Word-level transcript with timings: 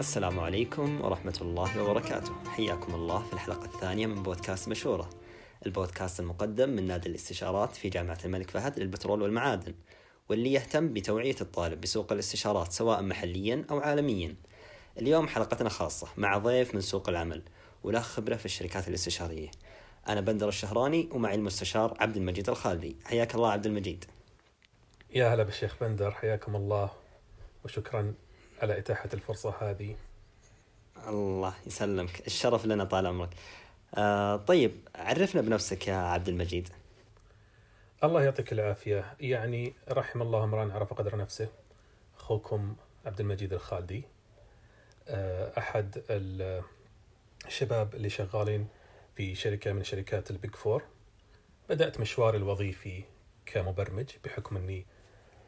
السلام 0.00 0.40
عليكم 0.40 1.00
ورحمة 1.04 1.38
الله 1.40 1.82
وبركاته. 1.82 2.32
حياكم 2.46 2.94
الله 2.94 3.22
في 3.22 3.32
الحلقة 3.32 3.64
الثانية 3.64 4.06
من 4.06 4.22
بودكاست 4.22 4.68
مشورة 4.68 5.10
البودكاست 5.66 6.20
المقدم 6.20 6.68
من 6.68 6.86
نادي 6.86 7.08
الاستشارات 7.08 7.76
في 7.76 7.88
جامعة 7.88 8.18
الملك 8.24 8.50
فهد 8.50 8.78
للبترول 8.78 9.22
والمعادن 9.22 9.74
واللي 10.28 10.52
يهتم 10.52 10.92
بتوعية 10.92 11.34
الطالب 11.40 11.80
بسوق 11.80 12.12
الاستشارات 12.12 12.72
سواء 12.72 13.02
محليا 13.02 13.64
أو 13.70 13.80
عالميا. 13.80 14.34
اليوم 14.98 15.28
حلقتنا 15.28 15.68
خاصة 15.68 16.08
مع 16.16 16.38
ضيف 16.38 16.74
من 16.74 16.80
سوق 16.80 17.08
العمل 17.08 17.42
وله 17.84 18.00
خبرة 18.00 18.36
في 18.36 18.44
الشركات 18.44 18.88
الاستشارية. 18.88 19.50
أنا 20.08 20.20
بندر 20.20 20.48
الشهراني 20.48 21.08
ومعي 21.12 21.34
المستشار 21.34 21.96
عبد 22.00 22.16
المجيد 22.16 22.48
الخالدي. 22.48 22.96
حياك 23.04 23.34
الله 23.34 23.52
عبد 23.52 23.66
المجيد. 23.66 24.04
يا 25.14 25.34
هلا 25.34 25.42
بالشيخ 25.42 25.76
بندر 25.80 26.10
حياكم 26.10 26.56
الله 26.56 26.90
وشكرا 27.64 28.14
على 28.62 28.78
إتاحة 28.78 29.08
الفرصة 29.14 29.54
هذه. 29.60 29.96
الله 31.08 31.54
يسلمك. 31.66 32.26
الشرف 32.26 32.66
لنا 32.66 32.84
طال 32.84 33.06
عمرك. 33.06 33.30
آه 33.94 34.36
طيب 34.36 34.72
عرفنا 34.94 35.40
بنفسك 35.40 35.88
يا 35.88 35.94
عبد 35.94 36.28
المجيد. 36.28 36.68
الله 38.04 38.22
يعطيك 38.22 38.52
العافية. 38.52 39.14
يعني 39.20 39.74
رحم 39.88 40.22
الله 40.22 40.44
امرأ 40.44 40.72
عرف 40.72 40.92
قدر 40.92 41.16
نفسه. 41.16 41.48
أخوكم 42.18 42.76
عبد 43.06 43.20
المجيد 43.20 43.52
الخالدي. 43.52 44.04
آه، 45.08 45.58
أحد 45.58 46.02
الشباب 47.46 47.94
اللي 47.94 48.10
شغالين 48.10 48.68
في 49.16 49.34
شركة 49.34 49.72
من 49.72 49.84
شركات 49.84 50.30
ال 50.30 50.36
Big 50.36 50.54
Four. 50.54 50.82
بدأت 51.68 52.00
مشواري 52.00 52.38
الوظيفي 52.38 53.04
كمبرمج 53.46 54.10
بحكم 54.24 54.56
أني 54.56 54.86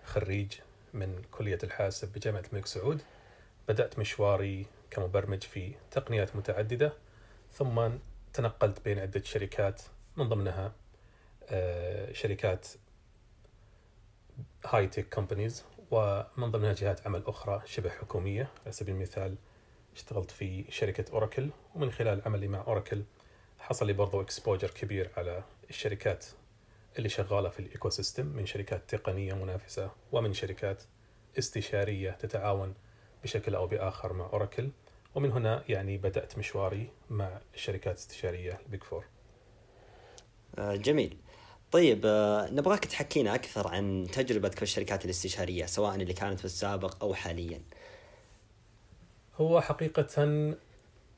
خريج 0.04 0.52
من 0.92 1.22
كلية 1.30 1.58
الحاسب 1.64 2.12
بجامعة 2.12 2.42
الملك 2.50 2.66
سعود. 2.66 3.02
بدأت 3.68 3.98
مشواري 3.98 4.66
كمبرمج 4.90 5.42
في 5.42 5.74
تقنيات 5.90 6.36
متعددة 6.36 6.92
ثم 7.52 7.90
تنقلت 8.32 8.84
بين 8.84 8.98
عدة 8.98 9.22
شركات 9.22 9.82
من 10.16 10.28
ضمنها 10.28 10.72
آه، 11.48 12.12
شركات 12.12 12.68
هاي 14.66 14.86
تك 14.86 15.14
كومبانيز 15.14 15.64
ومن 15.90 16.50
ضمنها 16.50 16.72
جهات 16.72 17.06
عمل 17.06 17.22
أخرى 17.26 17.62
شبه 17.66 17.90
حكومية. 17.90 18.48
على 18.62 18.72
سبيل 18.72 18.94
المثال 18.94 19.36
اشتغلت 19.94 20.30
في 20.30 20.64
شركة 20.68 21.12
أوراكل 21.12 21.50
ومن 21.74 21.90
خلال 21.92 22.22
عملي 22.26 22.48
مع 22.48 22.60
أوراكل 22.60 23.02
حصل 23.58 23.86
لي 23.86 23.92
برضو 23.92 24.20
exposure 24.20 24.70
كبير 24.70 25.10
على 25.16 25.42
الشركات. 25.70 26.26
اللي 26.98 27.08
شغالة 27.08 27.48
في 27.48 27.60
ال 27.60 27.90
ecosystem 27.90 28.26
من 28.26 28.46
شركات 28.46 28.94
تقنية 28.94 29.34
منافسة 29.34 29.90
ومن 30.12 30.32
شركات 30.32 30.82
استشارية 31.38 32.10
تتعاون 32.10 32.74
بشكل 33.24 33.54
أو 33.54 33.66
بآخر 33.66 34.12
مع 34.12 34.24
أوراكل. 34.24 34.70
ومن 35.14 35.32
هنا 35.32 35.64
يعني 35.68 35.98
بدأت 35.98 36.38
مشواري 36.38 36.90
مع 37.10 37.40
الشركات 37.54 37.94
الاستشارية 37.96 38.60
ال 38.66 38.70
Big 38.70 38.82
Four. 38.82 39.04
آه 40.58 40.76
جميل. 40.76 41.16
طيب 41.72 42.02
آه 42.04 42.50
نبغاك 42.50 42.84
تحكينا 42.84 43.34
أكثر 43.34 43.68
عن 43.68 44.06
تجربتك 44.12 44.56
في 44.56 44.62
الشركات 44.62 45.04
الاستشارية 45.04 45.66
سواء 45.66 45.94
اللي 45.94 46.12
كانت 46.12 46.38
في 46.38 46.44
السابق 46.44 47.02
أو 47.02 47.14
حاليا. 47.14 47.62
هو 49.36 49.60
حقيقة 49.60 50.06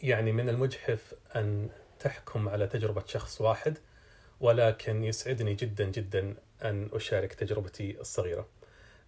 يعني 0.00 0.32
من 0.32 0.48
المجحف 0.48 1.14
أن 1.36 1.68
تحكم 1.98 2.48
على 2.48 2.66
تجربة 2.66 3.02
شخص 3.06 3.40
واحد 3.40 3.78
ولكن 4.40 5.04
يسعدني 5.04 5.54
جدا 5.54 5.84
جدا 5.84 6.34
أن 6.64 6.88
أشارك 6.92 7.34
تجربتي 7.34 8.00
الصغيرة. 8.00 8.48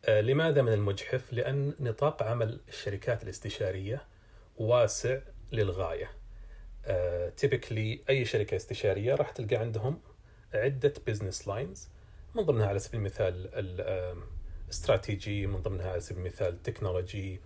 آه، 0.05 0.21
لماذا 0.21 0.63
من 0.63 0.73
المجحف؟ 0.73 1.33
لأن 1.33 1.75
نطاق 1.81 2.23
عمل 2.23 2.61
الشركات 2.69 3.23
الاستشارية 3.23 4.05
واسع 4.59 5.19
للغاية. 5.53 6.11
typically 7.37 8.01
أي 8.11 8.25
شركة 8.25 8.57
استشارية 8.57 9.15
راح 9.15 9.31
تلقى 9.31 9.57
عندهم 9.57 10.01
عدة 10.55 10.93
business 11.07 11.49
lines 11.49 11.89
من 12.35 12.43
ضمنها 12.43 12.67
على 12.67 12.79
سبيل 12.79 13.01
المثال 13.01 13.51
الاستراتيجي 14.67 15.47
من 15.47 15.63
ضمنها 15.63 15.91
على 15.91 16.01
سبيل 16.01 16.19
المثال 16.21 16.63
technology 16.63 17.41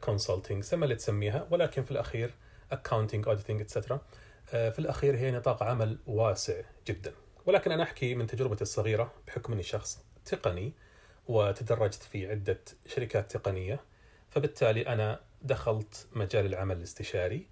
consulting 0.00 0.62
سمى 0.64 0.84
اللي 0.84 0.94
تسميها 0.94 1.46
ولكن 1.50 1.82
في 1.82 1.90
الأخير 1.90 2.34
accounting 2.72 3.28
auditing 3.28 3.60
etcetera 3.60 4.00
في 4.46 4.78
الأخير 4.78 5.16
هي 5.16 5.30
نطاق 5.30 5.62
عمل 5.62 5.98
واسع 6.06 6.62
جدا. 6.86 7.12
ولكن 7.46 7.72
أنا 7.72 7.82
أحكي 7.82 8.14
من 8.14 8.26
تجربتي 8.26 8.62
الصغيرة 8.62 9.12
بحكم 9.26 9.52
أني 9.52 9.62
شخص 9.62 10.04
تقني 10.24 10.72
وتدرجت 11.28 12.02
في 12.02 12.30
عدة 12.30 12.60
شركات 12.86 13.36
تقنية 13.36 13.80
فبالتالي 14.28 14.86
أنا 14.86 15.20
دخلت 15.42 16.06
مجال 16.12 16.46
العمل 16.46 16.76
الاستشاري 16.76 17.46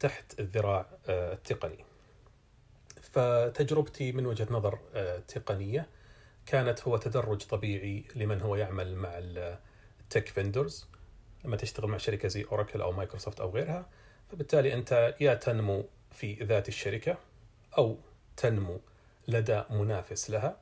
تحت 0.00 0.40
الذراع 0.40 0.86
آه، 1.08 1.32
التقني. 1.32 1.84
فتجربتي 3.02 4.12
من 4.12 4.26
وجهة 4.26 4.46
نظر 4.50 4.78
آه، 4.94 5.18
تقنية 5.18 5.86
كانت 6.46 6.82
هو 6.82 6.96
تدرج 6.96 7.42
طبيعي 7.42 8.04
لمن 8.16 8.40
هو 8.40 8.56
يعمل 8.56 8.96
مع 8.96 9.10
ال 9.14 9.37
tech 9.37 10.28
vendors 10.28 10.88
لما 11.44 11.56
تشتغل 11.56 11.90
مع 11.90 11.98
شركة 11.98 12.28
زي 12.28 12.44
أوراكل 12.52 12.80
أو 12.80 12.92
مايكروسوفت 12.92 13.40
أو 13.40 13.50
غيرها 13.50 13.88
فبالتالي 14.30 14.74
أنت 14.74 15.14
يا 15.20 15.34
تنمو 15.34 15.84
في 16.10 16.34
ذات 16.34 16.68
الشركة 16.68 17.18
أو 17.78 17.98
تنمو 18.36 18.80
لدى 19.28 19.62
منافس 19.70 20.30
لها 20.30 20.56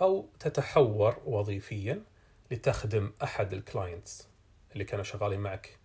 أو 0.00 0.28
تتحور 0.40 1.16
وظيفيا 1.24 2.02
لتخدم 2.50 3.12
أحد 3.22 3.52
ال 3.52 3.61
clients 3.61 4.28
اللي 4.72 4.84
كانوا 4.84 5.04
شغالين 5.04 5.40
معك 5.40 5.78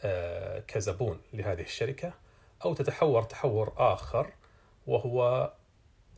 آه، 0.00 0.60
كزبون 0.68 1.20
لهذه 1.32 1.62
الشركة 1.62 2.14
أو 2.64 2.74
تتحور 2.74 3.22
تحور 3.22 3.72
آخر 3.76 4.32
وهو 4.86 5.52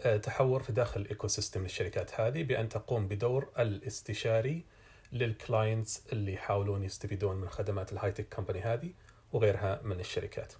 آه، 0.02 0.16
تحور 0.16 0.62
في 0.62 0.72
داخل 0.72 1.00
ال 1.00 1.28
ecosystem 1.28 1.62
للشركات 1.62 2.20
هذه 2.20 2.42
بأن 2.42 2.68
تقوم 2.68 3.08
بدور 3.08 3.48
الاستشاري 3.58 4.64
لل 5.12 5.32
clients 5.32 6.02
اللي 6.12 6.32
يحاولون 6.34 6.84
يستفيدون 6.84 7.36
من 7.36 7.48
خدمات 7.48 7.92
ال 7.92 8.12
high 8.12 8.23
tech 8.23 8.34
company 8.34 8.60
هذه 8.60 8.90
وغيرها 9.32 9.80
من 9.82 10.00
الشركات. 10.00 10.52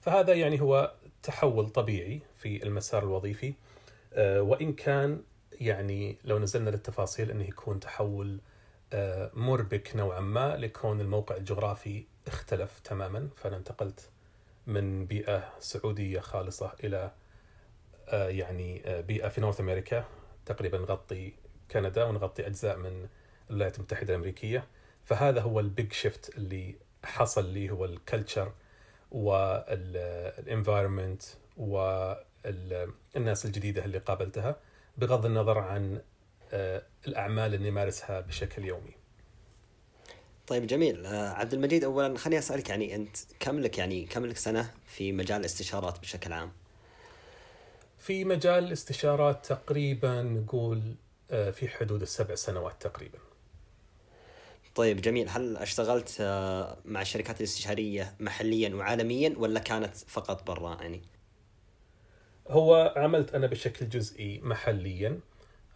فهذا 0.00 0.32
يعني 0.32 0.60
هو 0.60 0.94
تحول 1.22 1.68
طبيعي 1.68 2.22
في 2.36 2.62
المسار 2.62 3.02
الوظيفي. 3.02 3.54
آه، 4.14 4.42
وإن 4.42 4.72
كان 4.72 5.22
يعني 5.52 6.18
لو 6.24 6.38
نزلنا 6.38 6.70
للتفاصيل 6.70 7.30
إنه 7.30 7.44
يكون 7.44 7.80
تحول 7.80 8.40
آه، 8.92 9.30
مربك 9.34 9.96
نوعا 9.96 10.20
ما 10.20 10.56
لكون 10.56 11.00
الموقع 11.00 11.36
الجغرافي 11.36 12.04
اختلف 12.26 12.78
تماما. 12.84 13.28
فأنا 13.36 13.56
انتقلت 13.56 14.10
من 14.66 15.06
بيئة 15.06 15.52
سعودية 15.58 16.20
خالصة 16.20 16.72
إلى 16.84 17.12
آه، 18.08 18.28
يعني 18.28 18.82
بيئة 18.86 19.28
في 19.28 19.40
North 19.40 19.60
America 19.60 20.04
تقريبا 20.46 20.78
نغطي 20.78 21.32
كندا 21.70 22.04
ونغطي 22.04 22.46
أجزاء 22.46 22.76
من 22.76 23.06
الولايات 23.50 23.76
المتحدة 23.76 24.14
الأمريكية. 24.14 24.64
فهذا 25.04 25.40
هو 25.40 25.60
ال 25.60 25.68
big 25.68 25.92
shift 25.92 26.38
اللي 26.38 26.74
حصل 27.04 27.48
لي 27.52 27.70
هو 27.70 27.84
ال 27.84 27.93
culture 27.93 28.52
وال 29.10 29.43
environment 29.43 31.22
والناس 31.56 33.44
الجديدة 33.44 33.84
اللي 33.84 33.98
قابلتها 33.98 34.56
بغض 34.98 35.26
النظر 35.26 35.58
عن 35.58 36.00
آه، 36.52 36.82
الأعمال 37.06 37.54
اللي 37.54 37.70
نمارسها 37.70 38.20
بشكل 38.20 38.64
يومي. 38.64 38.92
طيب 40.46 40.66
جميل 40.66 41.06
آه، 41.06 41.28
عبد 41.28 41.54
المجيد 41.54 41.84
اولا 41.84 42.18
خليني 42.18 42.38
أسألك 42.38 42.68
يعني 42.68 42.94
أنت 42.94 43.16
كم 43.40 43.60
لك 43.60 43.78
يعني 43.78 44.06
كم 44.06 44.26
لك 44.26 44.36
سنة 44.36 44.70
في 44.86 45.12
مجال 45.12 45.40
الاستشارات 45.40 46.00
بشكل 46.00 46.32
عام؟ 46.32 46.52
في 47.98 48.24
مجال 48.24 48.64
الاستشارات 48.64 49.46
تقريبا 49.46 50.22
نقول 50.22 50.94
آه، 51.30 51.50
في 51.50 51.68
حدود 51.68 52.02
السبع 52.02 52.34
سنوات 52.34 52.82
تقريبا. 52.82 53.18
طيب 54.74 55.00
جميل. 55.00 55.28
هل 55.28 55.56
اشتغلت 55.56 56.16
آه، 56.20 56.76
مع 56.84 57.02
الشركات 57.02 57.38
الاستشارية 57.38 58.14
محليا 58.20 58.74
وعالميا 58.74 59.34
ولا 59.38 59.60
كانت 59.60 59.96
فقط 59.96 60.46
برا؟ 60.46 60.74
يعني؟ 60.80 61.02
هو 62.48 62.94
عملت 62.96 63.34
أنا 63.34 63.46
بشكل 63.46 63.88
جزئي 63.88 64.40
محليا 64.42 65.20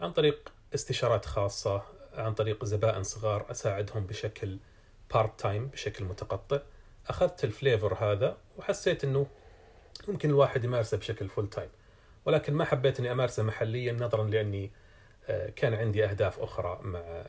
عن 0.00 0.12
طريق 0.12 0.52
استشارات 0.74 1.24
خاصة 1.24 1.82
عن 2.14 2.34
طريق 2.34 2.64
زبائن 2.64 3.02
صغار 3.02 3.50
أساعدهم 3.50 4.06
بشكل 4.06 4.58
part 5.14 5.40
time 5.40 5.66
بشكل 5.66 6.04
متقطع. 6.04 6.60
أخذت 7.08 7.44
ال 7.44 7.51
flavor 7.51 7.94
هذا 7.94 8.36
وحسيت 8.56 9.04
أنه 9.04 9.26
ممكن 10.08 10.30
الواحد 10.30 10.64
يمارسه 10.64 10.96
بشكل 10.96 11.28
full 11.28 11.50
time 11.50 11.68
ولكن 12.24 12.54
ما 12.54 12.64
حبيت 12.64 13.00
أني 13.00 13.12
أمارسه 13.12 13.42
محليا 13.42 13.92
نظرا 13.92 14.24
لأني 14.24 14.70
آه، 15.28 15.50
كان 15.50 15.74
عندي 15.74 16.04
أهداف 16.04 16.38
أخرى 16.38 16.80
مع 16.82 17.24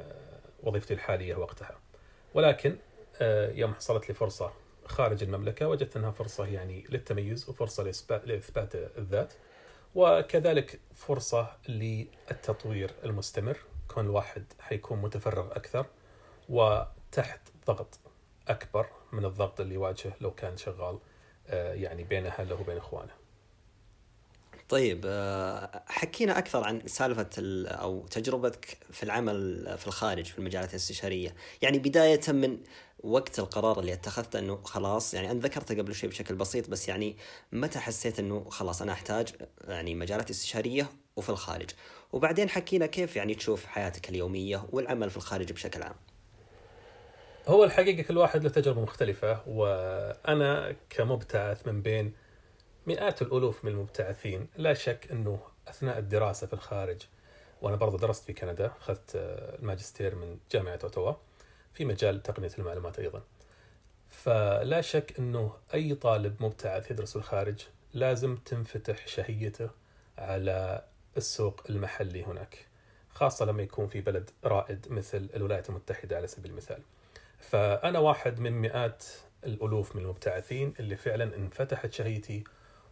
وظيفتي 0.66 0.94
الحالية 0.94 1.36
وقتها 1.36 1.80
ولكن 2.34 2.78
آه، 3.22 3.52
يوم 3.52 3.74
حصلت 3.74 4.10
لي 4.10 4.16
فرصة 4.16 4.54
خارج 4.86 5.24
المملكة 5.24 5.68
وجدت 5.68 5.98
أنها 5.98 6.12
فرصة 6.12 6.46
يعني 6.46 6.86
للتميز 6.90 7.50
وفرصة 7.50 7.84
لإثبات 8.26 8.76
الذات 8.76 9.34
وكذلك 9.96 10.80
فرصة 10.96 11.58
للتطوير 11.70 12.92
المستمر 13.06 13.58
كون 13.88 14.06
الواحد 14.06 14.44
حيكون 14.60 15.02
متفرغ 15.02 15.52
أكثر 15.52 15.86
وتحت 16.50 17.42
ضغط 17.68 18.00
أكبر 18.48 18.88
من 19.12 19.26
الضغط 19.26 19.60
اللي 19.62 19.74
يواجهه 19.74 20.14
لو 20.22 20.32
كان 20.32 20.58
شغال 20.58 21.00
آه، 21.48 21.74
يعني 21.74 22.04
بين 22.04 22.26
اهله 22.26 22.62
وبين 22.62 22.78
إخوانه. 22.78 23.25
طيب 24.70 25.02
آه، 25.06 25.84
حكينا 25.88 26.38
أكثر 26.38 26.64
عن 26.64 26.82
سالفة 26.86 27.30
أو 27.68 28.08
تجربتك 28.08 28.78
في 28.92 29.04
العمل 29.04 29.66
في 29.78 29.88
الخارج 29.88 30.26
في 30.26 30.40
المجالات 30.40 30.70
الاستشارية، 30.70 31.36
يعني 31.62 31.80
بداية 31.80 32.22
من 32.30 32.58
وقت 33.04 33.40
القرار 33.40 33.80
اللي 33.80 33.94
اتخذته 33.94 34.40
إنه 34.40 34.62
خلاص 34.64 35.14
يعني 35.14 35.32
أنا 35.32 35.40
ذكرته 35.40 35.76
قبل 35.78 35.96
شوي 35.96 36.10
بشكل 36.10 36.36
بسيط 36.36 36.70
بس 36.70 36.88
يعني 36.88 37.18
متى 37.52 37.80
حسيت 37.80 38.20
إنه 38.20 38.50
خلاص 38.50 38.82
أنا 38.82 38.92
أحتاج 38.92 39.28
يعني 39.68 39.96
مجالات 39.96 40.30
استشارية 40.30 40.90
وفي 41.16 41.30
الخارج، 41.30 41.70
وبعدين 42.14 42.50
حكينا 42.50 42.86
كيف 42.86 43.16
يعني 43.16 43.36
تشوف 43.36 43.66
حياتك 43.66 44.10
اليومية 44.10 44.66
والعمل 44.72 45.10
في 45.10 45.18
الخارج 45.18 45.52
بشكل 45.52 45.84
عام. 45.84 45.96
هو 47.48 47.64
الحقيقة 47.64 48.04
كل 48.04 48.18
واحد 48.18 48.44
له 48.44 48.50
تجربة 48.50 48.82
مختلفة 48.82 49.42
وأنا 49.48 50.76
كمبتعث 50.90 51.68
من 51.68 51.82
بين 51.82 52.14
مئات 52.88 53.22
الألوف 53.22 53.66
من 53.66 53.72
المبتعثين 53.72 54.48
لا 54.58 54.74
شك 54.74 55.08
إنه 55.12 55.40
أثناء 55.68 55.98
الدراسة 56.00 56.48
في 56.48 56.54
الخارج 56.54 57.02
وأنا 57.62 57.76
برضو 57.76 57.98
درست 57.98 58.24
في 58.24 58.34
كندا 58.34 58.72
أخذت 58.82 59.12
الماجستير 59.60 60.16
من 60.16 60.38
جامعة 60.52 60.80
اوتوا 60.84 61.14
في 61.74 61.86
مجال 61.86 62.24
تقنية 62.24 62.52
المعلومات 62.60 63.00
أيضا. 63.00 63.22
فلا 64.10 64.82
شك 64.82 65.20
إنه 65.20 65.54
أي 65.74 65.96
طالب 65.96 66.44
مبتعث 66.44 66.92
يدرس 66.92 67.10
في 67.12 67.16
الخارج 67.16 67.62
لازم 67.94 68.36
تنفتح 68.38 69.08
شهيته 69.08 69.70
على 70.18 70.84
السوق 71.18 71.62
المحلي 71.70 72.24
هناك 72.24 72.68
خاصة 73.10 73.46
لما 73.46 73.64
يكون 73.64 73.88
في 73.88 74.02
بلد 74.02 74.30
رائد 74.44 74.92
مثل 74.92 75.30
الولايات 75.36 75.70
المتحدة 75.70 76.18
على 76.18 76.28
سبيل 76.28 76.52
المثال. 76.52 76.82
فأنا 77.40 78.00
واحد 78.00 78.40
من 78.40 78.52
مئات 78.52 79.06
الألوف 79.46 79.96
من 79.96 80.02
المبتعثين 80.02 80.74
اللي 80.80 80.96
فعلا 80.96 81.36
انفتحت 81.36 81.94
شهيتي 81.94 82.44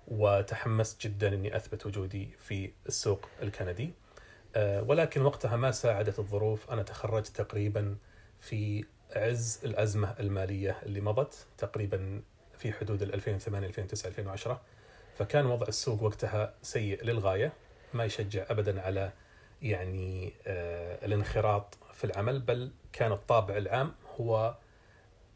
وتحمست 0.08 1.02
جدا 1.02 1.28
إني 1.28 1.56
أثبت 1.56 1.86
وجودي 1.86 2.30
في 2.38 2.72
السوق 2.88 3.30
الكندي. 3.42 3.94
آه، 4.56 4.82
ولكن 4.84 5.22
وقتها 5.22 5.56
ما 5.56 5.72
ساعدت 5.72 6.20
الظروف. 6.20 6.72
أنا 6.72 6.84
تخرجت 6.84 7.28
تقريبا 7.28 7.96
في 8.40 8.86
عز 9.16 9.60
الأزمة 9.64 10.16
المالية 10.20 10.78
اللي 10.86 11.02
مضت 11.02 11.48
تقريبا 11.58 12.22
في 12.58 12.74
حدود 12.74 13.02
2008 13.02 13.68
2009 13.68 14.10
2010 14.10 14.62
فكان 15.18 15.46
وضع 15.46 15.68
السوق 15.68 16.04
وقتها 16.04 16.54
سيء 16.62 17.04
للغاية 17.04 17.54
ما 17.94 18.06
يشجع 18.06 18.46
ابدا 18.50 18.82
على 18.82 19.12
يعني 19.62 20.34
آه، 20.48 21.06
الانخراط 21.06 21.78
في 21.94 22.04
العمل 22.04 22.40
بل 22.40 22.72
كان 22.94 23.12
الطابع 23.12 23.58
العام 23.58 23.96
هو 24.20 24.56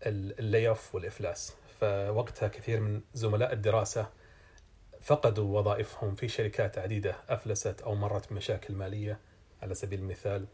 اللي 0.05 0.75
والافلاس 0.93 1.55
فوقتها 1.81 2.47
كثير 2.47 2.79
من 2.79 3.01
زملاء 3.13 3.53
الدراسة 3.53 4.09
فقدوا 5.01 5.59
وظائفهم 5.59 6.15
في 6.15 6.27
شركات 6.27 6.77
عديدة 6.77 7.15
أفلست 7.29 7.81
أو 7.81 7.95
مرت 7.95 8.29
بمشاكل 8.29 8.73
مالية. 8.73 9.19
على 9.61 9.75
سبيل 9.75 9.99
المثال 9.99 10.45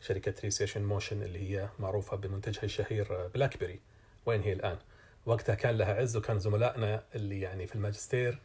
شركة 0.00 0.34
Research 0.44 0.76
In 0.76 0.84
Motion 0.84 1.22
اللي 1.22 1.50
هي 1.50 1.68
معروفة 1.78 2.16
بمنتجها 2.16 2.62
الشهير 2.62 3.28
بلاك 3.34 3.58
بيري 3.58 3.80
وين 4.26 4.42
هي 4.42 4.52
الآن؟ 4.52 4.78
وقتها 5.26 5.54
كان 5.54 5.78
لها 5.78 5.94
عز 5.94 6.16
وكان 6.16 6.38
زملائنا 6.38 7.02
اللي 7.14 7.40
يعني 7.40 7.66
في 7.66 7.74
الماجستير 7.74 8.38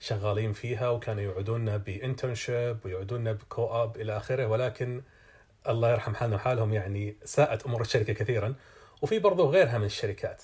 شغالين 0.00 0.52
فيها 0.52 0.88
وكانوا 0.88 1.22
يوعدونا 1.22 1.76
ب 1.76 1.85
internship 1.85 2.78
ويوعدونا 2.84 3.32
ب 3.32 3.66
co-op 3.66 3.96
إلى 3.96 4.16
آخره 4.16 4.46
ولكن 4.46 5.02
الله 5.68 5.90
يرحم 5.90 6.14
حالنا 6.14 6.36
وحالهم 6.36 6.72
يعني 6.72 7.16
ساءت 7.24 7.66
أمور 7.66 7.80
الشركة 7.80 8.12
كثيرا 8.12 8.54
وفي 9.02 9.18
برضو 9.18 9.50
غيرها 9.50 9.78
من 9.78 9.84
الشركات. 9.84 10.42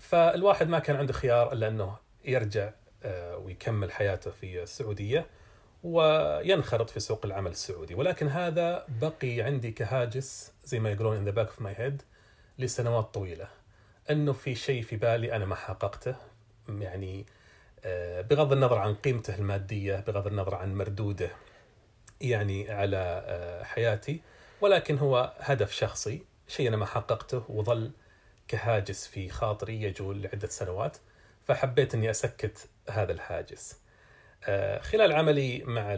فالواحد 0.00 0.68
ما 0.68 0.78
كان 0.78 0.96
عنده 0.96 1.12
خيار 1.12 1.52
إلا 1.52 1.68
أنه 1.68 1.96
يرجع 2.24 2.70
ويكمل 3.44 3.92
حياته 3.92 4.30
في 4.30 4.62
السعودية 4.62 5.26
وينخرط 5.82 6.90
في 6.90 7.00
سوق 7.00 7.26
العمل 7.26 7.50
السعودي. 7.50 7.94
ولكن 7.94 8.28
هذا 8.28 8.86
بقي 9.00 9.40
عندي 9.40 9.70
كهاجس 9.70 10.52
زي 10.64 10.80
ما 10.80 10.90
يقولون 10.90 11.24
in 11.24 11.28
the 11.28 11.36
back 11.36 11.52
of 11.56 11.62
my 11.64 11.78
head 11.78 12.02
لسنوات 12.58 13.14
طويلة. 13.14 13.48
إنه 14.10 14.32
في 14.32 14.54
شيء 14.54 14.82
في 14.82 14.96
بالي 14.96 15.36
أنا 15.36 15.44
ما 15.44 15.54
حققته. 15.54 16.16
يعني 16.68 17.26
آه، 17.84 18.20
بغض 18.20 18.52
النظر 18.52 18.78
عن 18.78 18.94
قيمته 18.94 19.34
المادية 19.34 20.00
بغض 20.00 20.26
النظر 20.26 20.54
عن 20.54 20.74
مردوده 20.74 21.30
يعني 22.20 22.70
على 22.70 23.24
آه، 23.26 23.62
حياتي. 23.62 24.20
ولكن 24.60 24.98
هو 24.98 25.32
هدف 25.38 25.72
شخصي 25.72 26.22
شيء 26.48 26.68
أنا 26.68 26.76
ما 26.76 26.86
حققته 26.86 27.44
وظل 27.48 27.90
كهاجس 28.48 29.06
في 29.06 29.28
خاطري 29.28 29.82
يجول 29.82 30.22
لعدة 30.22 30.48
سنوات. 30.48 30.96
فحبيت 31.44 31.94
إني 31.94 32.10
أكسر 32.10 32.68
هذا 32.90 33.12
الحاجز. 33.12 33.78
آه، 34.44 34.78
خلال 34.78 35.12
عملي 35.12 35.62
مع 35.64 35.96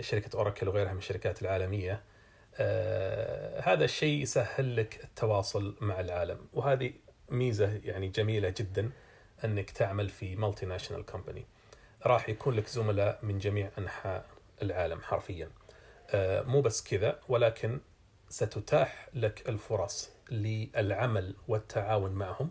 شركة 0.00 0.36
أوراكل 0.36 0.68
وغيرها 0.68 0.92
من 0.92 0.98
الشركات 0.98 1.42
العالمية 1.42 2.02
آه، 2.56 3.60
هذا 3.60 3.84
الشيء 3.84 4.22
يسهل 4.22 4.76
لك 4.76 5.04
التواصل 5.04 5.76
مع 5.80 6.00
العالم 6.00 6.38
وهذه 6.52 6.92
ميزة 7.28 7.80
يعني 7.84 8.08
جميلة 8.08 8.54
جدا 8.56 8.90
أنك 9.44 9.70
تعمل 9.70 10.08
في 10.08 10.36
multinational 10.36 11.06
company. 11.06 11.46
راح 12.06 12.28
يكون 12.28 12.54
لك 12.54 12.66
زملاء 12.66 13.18
من 13.22 13.38
جميع 13.38 13.70
أنحاء 13.78 14.26
العالم 14.62 15.00
حرفيا. 15.00 15.50
آه، 16.10 16.42
مو 16.42 16.60
بس 16.60 16.82
كذا 16.82 17.20
ولكن 17.28 17.80
ستتاح 18.28 19.08
لك 19.14 19.48
الفرص 19.48 20.10
للعمل 20.30 21.34
والتعاون 21.48 22.12
معهم 22.12 22.50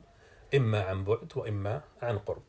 إما 0.55 0.83
عن 0.83 1.03
بعد 1.03 1.31
وإما 1.35 1.81
عن 2.01 2.17
قرب 2.17 2.43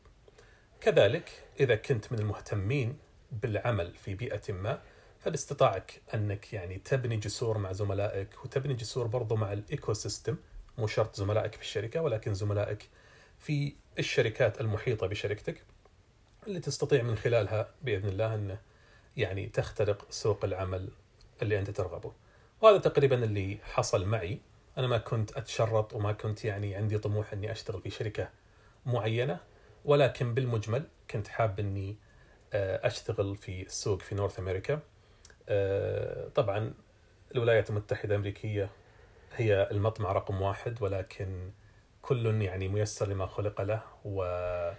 كذلك 0.83 1.29
إذا 1.59 1.75
كنت 1.75 2.11
من 2.11 2.19
المهتمين 2.19 2.97
بالعمل 3.31 3.93
في 3.95 4.15
بيئة 4.15 4.53
ما 4.53 4.81
فباستطاعك 5.19 6.01
أنك 6.13 6.53
يعني 6.53 6.77
تبني 6.77 7.17
جسور 7.17 7.57
مع 7.57 7.71
زملائك 7.71 8.45
وتبني 8.45 8.73
جسور 8.73 9.07
برضو 9.07 9.35
مع 9.35 9.53
الإيكو 9.53 9.93
سيستم 9.93 10.35
مو 10.77 10.87
شرط 10.87 11.15
زملائك 11.15 11.55
في 11.55 11.61
الشركة 11.61 12.01
ولكن 12.01 12.33
زملائك 12.33 12.89
في 13.39 13.73
الشركات 13.99 14.61
المحيطة 14.61 15.07
بشركتك 15.07 15.63
اللي 16.47 16.59
تستطيع 16.59 17.03
من 17.03 17.15
خلالها 17.15 17.69
بإذن 17.81 18.09
الله 18.09 18.35
أن 18.35 18.57
يعني 19.17 19.47
تخترق 19.47 20.11
سوق 20.11 20.45
العمل 20.45 20.89
اللي 21.41 21.59
أنت 21.59 21.69
ترغبه. 21.69 22.11
وهذا 22.61 22.77
تقريبا 22.77 23.23
اللي 23.23 23.57
حصل 23.63 24.05
معي. 24.05 24.39
أنا 24.77 24.87
ما 24.87 24.97
كنت 24.97 25.37
أتشرط 25.37 25.93
وما 25.93 26.11
كنت 26.11 26.45
يعني 26.45 26.75
عندي 26.75 26.97
طموح 26.97 27.33
أني 27.33 27.51
أشتغل 27.51 27.81
في 27.81 27.89
شركة 27.89 28.29
معينة. 28.85 29.39
ولكن 29.85 30.33
بالمجمل 30.33 30.87
كنت 31.11 31.27
حاب 31.27 31.59
إني 31.59 31.97
آه، 32.53 32.87
أشتغل 32.87 33.37
في 33.37 33.61
السوق 33.61 34.01
في 34.01 34.15
نورث 34.15 34.39
أمريكا 34.39 34.79
آه، 35.49 36.27
طبعا 36.27 36.73
الولايات 37.35 37.69
المتحدة 37.69 38.15
الأمريكية 38.15 38.69
هي 39.35 39.67
المطمع 39.71 40.11
رقم 40.11 40.41
واحد 40.41 40.81
ولكن 40.81 41.51
كل 42.01 42.41
يعني 42.41 42.67
ميسر 42.67 43.07
لما 43.07 43.25
خلق 43.25 43.61
له 43.61 43.81
وقد 44.05 44.75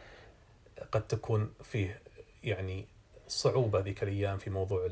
تكون 1.09 1.55
فيه 1.63 2.03
يعني 2.45 2.87
صعوبة 3.29 3.81
ذيك 3.81 4.03
الأيام 4.03 4.39
في 4.39 4.51
موضوع 4.51 4.89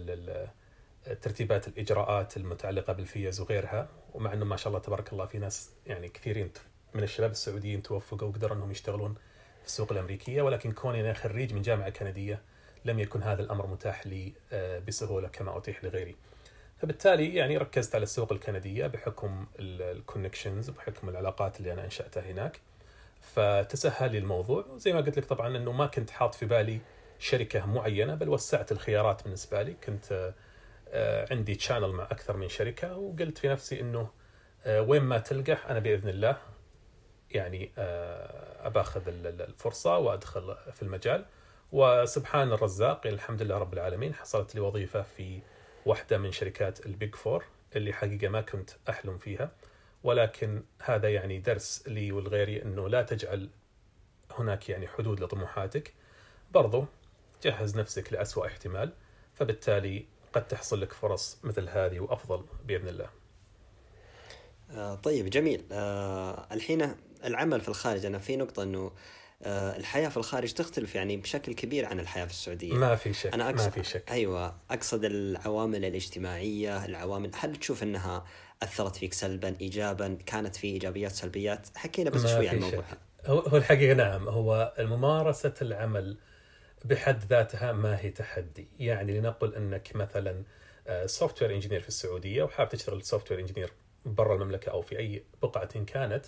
ترتيبات 1.23 1.69
الإجراءات 1.69 2.37
المتعلقة 2.37 2.93
بالفيز 2.93 3.41
وغيرها. 3.41 3.89
ومع 4.15 4.33
إنه 4.33 4.45
ما 4.45 4.57
شاء 4.57 4.69
الله 4.69 4.79
تبارك 4.79 5.13
الله 5.13 5.27
في 5.27 5.39
ناس 5.39 5.71
يعني 5.87 6.09
كثيرين 6.09 6.51
من 6.95 7.03
الشباب 7.03 7.31
السعوديين 7.31 7.83
توفقوا 7.83 8.29
وقدروا 8.29 8.57
إنهم 8.57 8.71
يشتغلون 8.71 9.15
في 9.63 9.69
السوق 9.69 9.93
الأمريكية 9.93 10.43
ولكن 10.43 10.73
كوني 10.73 11.01
أنا 11.01 11.13
خريج 11.13 11.55
من 11.55 11.63
جامعة 11.63 11.91
كندية 11.91 12.41
لم 12.85 12.99
يكن 12.99 13.23
هذا 13.23 13.43
الأمر 13.43 13.67
متاح 13.67 14.07
لي 14.07 14.33
آه، 14.53 14.79
بسهولة 14.79 15.29
كما 15.29 15.59
أتيح 15.59 15.85
لغيري. 15.85 16.17
فبالتالي 16.79 17.35
يعني 17.35 17.57
ركزت 17.57 17.95
على 17.95 18.03
السوق 18.03 18.33
الكندية 18.33 18.87
بحكم 18.87 19.47
ال 19.59 19.68
connections 19.68 20.71
بحكم 20.71 21.09
العلاقات 21.09 21.61
اللي 21.61 21.73
أنا 21.73 21.85
أنشأتها 21.85 22.23
هناك. 22.23 22.61
فتسهل 23.23 24.13
لي 24.13 24.19
الموضوع 24.19 24.65
وزي 24.67 24.93
ما 24.93 25.01
قلت 25.01 25.19
لك 25.19 25.25
طبعا 25.25 25.57
إنه 25.57 25.73
ما 25.73 25.87
كنت 25.87 26.11
حاط 26.11 26.35
في 26.35 26.47
بالي 26.47 26.81
شركة 27.19 27.67
معينة 27.67 28.15
بل 28.15 28.29
وسعت 28.29 28.73
الخيارات 28.73 29.25
بالنسبة 29.25 29.63
لي 29.63 29.75
كنت 29.87 30.13
آه، 30.13 30.35
آه، 30.89 31.27
عندي 31.31 31.55
channel 31.55 31.93
مع 31.93 32.05
أكثر 32.05 32.37
من 32.37 32.49
شركة 32.49 32.97
وقلت 32.97 33.39
في 33.39 33.49
نفسي 33.49 33.81
إنه 33.81 34.09
آه، 34.65 34.83
وين 34.83 35.03
ما 35.03 35.19
تلقح 35.19 35.67
أنا 35.67 35.79
بإذن 35.79 36.09
الله 36.09 36.37
يعني 37.35 37.71
آه، 37.79 38.67
أباخذ 38.67 39.03
الفرصة 39.09 39.99
وأدخل 39.99 40.57
في 40.73 40.83
المجال. 40.83 41.25
وسبحان 41.73 42.53
الرزاق 42.53 43.07
الحمد 43.07 43.43
لله 43.43 43.59
رب 43.59 43.73
العالمين 43.73 44.15
حصلت 44.15 44.55
لي 44.55 44.61
وظيفة 44.61 45.03
في 45.03 45.41
واحدة 45.87 46.19
من 46.19 46.33
شركات 46.33 46.87
ال 46.87 46.94
Big 46.94 47.15
Four 47.15 47.45
اللي 47.77 47.93
حقيقة 47.93 48.29
ما 48.29 48.41
كنت 48.41 48.71
أحلم 48.89 49.19
فيها. 49.19 49.51
ولكن 50.05 50.63
هذا 50.83 51.09
يعني 51.09 51.39
درس 51.39 51.89
لي 51.89 52.13
ولغيري 52.13 52.63
إنه 52.63 52.89
لا 52.89 53.03
تجعل 53.03 53.49
هناك 54.31 54.69
يعني 54.69 54.89
حدود 54.89 55.21
لطموحاتك. 55.21 55.93
برضو 56.51 56.85
جهز 57.43 57.77
نفسك 57.79 58.13
لأسوأ 58.13 58.47
احتمال 58.47 58.93
فبالتالي 59.35 60.07
قد 60.33 60.49
تحصل 60.49 60.81
لك 60.81 60.93
فرص 60.93 61.39
مثل 61.45 61.69
هذه 61.69 62.01
وأفضل 62.01 62.45
بإذن 62.65 62.89
الله. 62.89 63.22
آه 64.77 64.95
طيب 64.95 65.31
جميل. 65.31 65.65
آه 65.73 66.47
الحين 66.53 66.95
العمل 67.25 67.61
في 67.61 67.69
الخارج 67.69 68.07
أنا 68.07 68.19
في 68.19 68.37
نقطة 68.37 68.63
إنه 68.63 68.93
آه 69.43 69.77
الحياة 69.77 70.09
في 70.09 70.17
الخارج 70.17 70.53
تختلف 70.53 70.95
يعني 70.95 71.17
بشكل 71.17 71.55
كبير 71.55 71.87
عن 71.87 72.01
الحياة 72.01 72.25
في 72.25 72.31
السعودية. 72.31 72.75
ما 72.75 72.97
في 72.97 73.13
شك 73.13 73.35
أنا 73.35 73.51
أقصد 73.51 73.65
ما 73.65 73.71
في 73.71 73.85
شك. 73.85 74.11
أيوه 74.11 74.57
أقصد 74.71 75.05
العوامل 75.05 75.85
الاجتماعية 75.85 76.85
العوامل 76.85 77.31
هل 77.35 77.57
تشوف 77.57 77.83
إنها 77.83 78.25
أثرت 78.63 78.97
فيك 78.97 79.13
سلبا 79.13 79.57
ايجابا؟ 79.61 80.19
كانت 80.27 80.57
في 80.57 80.67
إيجابيات 80.67 81.13
سلبيات؟ 81.13 81.69
حكينا 81.77 82.11
بس 82.11 82.27
شوي 82.27 82.49
عن 82.49 82.57
الموضوع 82.57 82.85
هو 83.27 83.57
الحقيقة 83.57 83.95
نعم 83.95 84.29
هو 84.29 84.73
ممارسة 84.79 85.55
العمل 85.63 86.17
بحد 86.85 87.25
ذاتها 87.25 87.73
ما 87.73 88.01
هي 88.01 88.11
تحدي. 88.11 88.69
يعني 88.79 89.21
لنقل 89.21 89.55
إنك 89.55 89.97
مثلا 89.97 90.43
software 91.07 91.55
engineer 91.55 91.81
في 91.81 91.89
السعودية 91.89 92.43
وحاب 92.43 92.69
تشتغل 92.69 93.03
software 93.03 93.41
engineer 93.41 93.73
برا 94.07 94.35
المملكة 94.35 94.71
أو 94.71 94.81
في 94.83 94.99
أي 94.99 95.25
بقعة 95.43 95.85
كانت 95.85 96.27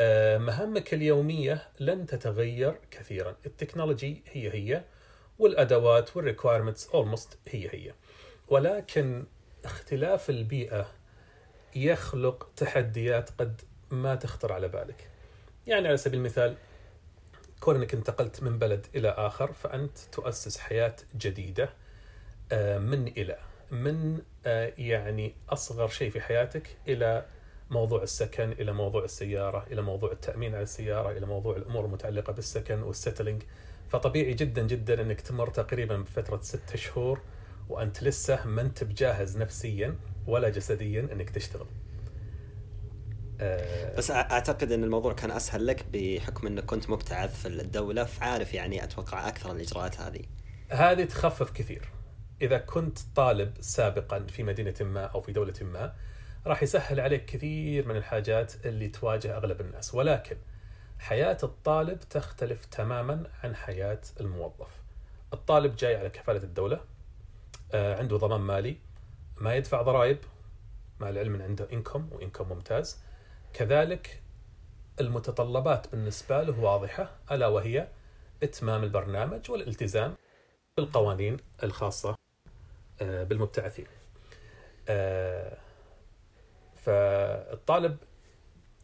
آه، 0.00 0.38
مهامك 0.38 0.94
اليومية 0.94 1.68
لن 1.80 2.06
تتغير 2.06 2.78
كثيرا. 2.90 3.36
ال 3.46 3.53
technology 3.53 4.22
هي 4.32 4.54
هي 4.54 4.84
والأدوات 5.38 6.16
وال 6.16 6.26
requirements 6.26 6.88
almost 6.88 7.38
هي 7.48 7.68
هي. 7.72 7.94
ولكن 8.48 9.24
اختلاف 9.64 10.30
البيئة 10.30 10.86
يخلق 11.76 12.50
تحديات 12.56 13.30
قد 13.38 13.60
ما 13.90 14.14
تخطر 14.14 14.52
على 14.52 14.68
بالك. 14.68 15.10
يعني 15.66 15.88
على 15.88 15.96
سبيل 15.96 16.18
المثال 16.18 16.56
كون 17.60 17.76
انك 17.76 17.94
انتقلت 17.94 18.42
من 18.42 18.58
بلد 18.58 18.86
إلى 18.94 19.08
آخر 19.08 19.52
فأنت 19.52 19.98
تؤسس 19.98 20.58
حياة 20.58 20.96
جديدة 21.16 21.70
آه، 22.52 22.78
من 22.78 23.08
إلى. 23.08 23.38
من 23.70 24.18
آه، 24.46 24.72
يعني 24.78 25.34
أصغر 25.48 25.88
شيء 25.88 26.10
في 26.10 26.20
حياتك 26.20 26.76
إلى 26.88 27.24
موضوع 27.70 28.02
السكن 28.02 28.52
إلى 28.52 28.72
موضوع 28.72 29.04
السيارة 29.04 29.66
إلى 29.70 29.82
موضوع 29.82 30.12
التأمين 30.12 30.54
على 30.54 30.62
السيارة 30.62 31.10
إلى 31.10 31.26
موضوع 31.26 31.56
الأمور 31.56 31.84
المتعلقة 31.84 32.32
بالسكن 32.32 32.82
والسيتلينج 32.82 33.42
فطبيعي 33.88 34.34
جدا 34.34 34.66
جدا 34.66 35.02
إنك 35.02 35.20
تمر 35.20 35.50
تقريبا 35.50 35.96
بفترة 35.96 36.40
ستة 36.40 36.76
شهور 36.76 37.20
وأنت 37.68 38.02
لسه 38.02 38.46
ما 38.46 38.62
أنت 38.62 38.84
بجاهز 38.84 39.38
نفسيا 39.38 39.94
ولا 40.26 40.48
جسديا 40.48 41.00
إنك 41.12 41.30
تشتغل. 41.30 41.66
آه، 43.40 43.96
بس 43.96 44.10
أعتقد 44.10 44.72
إن 44.72 44.84
الموضوع 44.84 45.12
كان 45.12 45.30
أسهل 45.30 45.66
لك 45.66 45.86
بحكم 45.92 46.46
إنك 46.46 46.64
كنت 46.64 46.90
مبتعث 46.90 47.42
في 47.42 47.48
الدولة 47.48 48.04
فعارف 48.04 48.54
يعني 48.54 48.84
أتوقع 48.84 49.28
أكثر 49.28 49.52
الإجراءات 49.52 50.00
هذه. 50.00 50.22
هذه 50.70 51.04
تخفف 51.04 51.50
كثير. 51.50 51.88
إذا 52.42 52.58
كنت 52.58 52.98
طالب 53.16 53.54
سابقا 53.60 54.26
في 54.26 54.42
مدينة 54.42 54.74
ما 54.80 55.04
أو 55.04 55.20
في 55.20 55.32
دولة 55.32 55.54
ما 55.60 55.94
راح 56.46 56.62
يسهل 56.62 57.00
عليك 57.00 57.24
كثير 57.24 57.88
من 57.88 57.96
الحاجات 57.96 58.66
اللي 58.66 58.88
تواجه 58.88 59.36
أغلب 59.36 59.60
الناس. 59.60 59.94
ولكن 59.94 60.36
حياة 60.98 61.38
الطالب 61.42 62.00
تختلف 62.00 62.64
تماما 62.64 63.30
عن 63.44 63.56
حياة 63.56 64.00
الموظف. 64.20 64.82
الطالب 65.32 65.76
جاي 65.76 65.96
على 65.96 66.10
كفالة 66.10 66.42
الدولة 66.42 66.80
آه، 67.72 67.96
عنده 67.96 68.16
ضمان 68.16 68.40
مالي 68.40 68.76
ما 69.40 69.54
يدفع 69.54 69.82
ضرائب 69.82 70.18
مع 71.00 71.08
العلم 71.08 71.34
ان 71.34 71.42
عنده 71.42 71.68
انكم 71.72 72.08
وانكم 72.12 72.48
ممتاز. 72.48 72.98
كذلك 73.52 74.22
المتطلبات 75.00 75.88
بالنسبة 75.88 76.42
له 76.42 76.60
واضحة 76.60 77.10
ألا 77.30 77.46
وهي 77.46 77.88
إتمام 78.42 78.84
البرنامج 78.84 79.50
والالتزام 79.50 80.14
بالقوانين 80.76 81.36
الخاصة. 81.62 82.10
آه، 82.10 82.16
بالمبتعثين. 83.00 83.86
آه، 84.88 85.58
فالطالب 86.76 87.96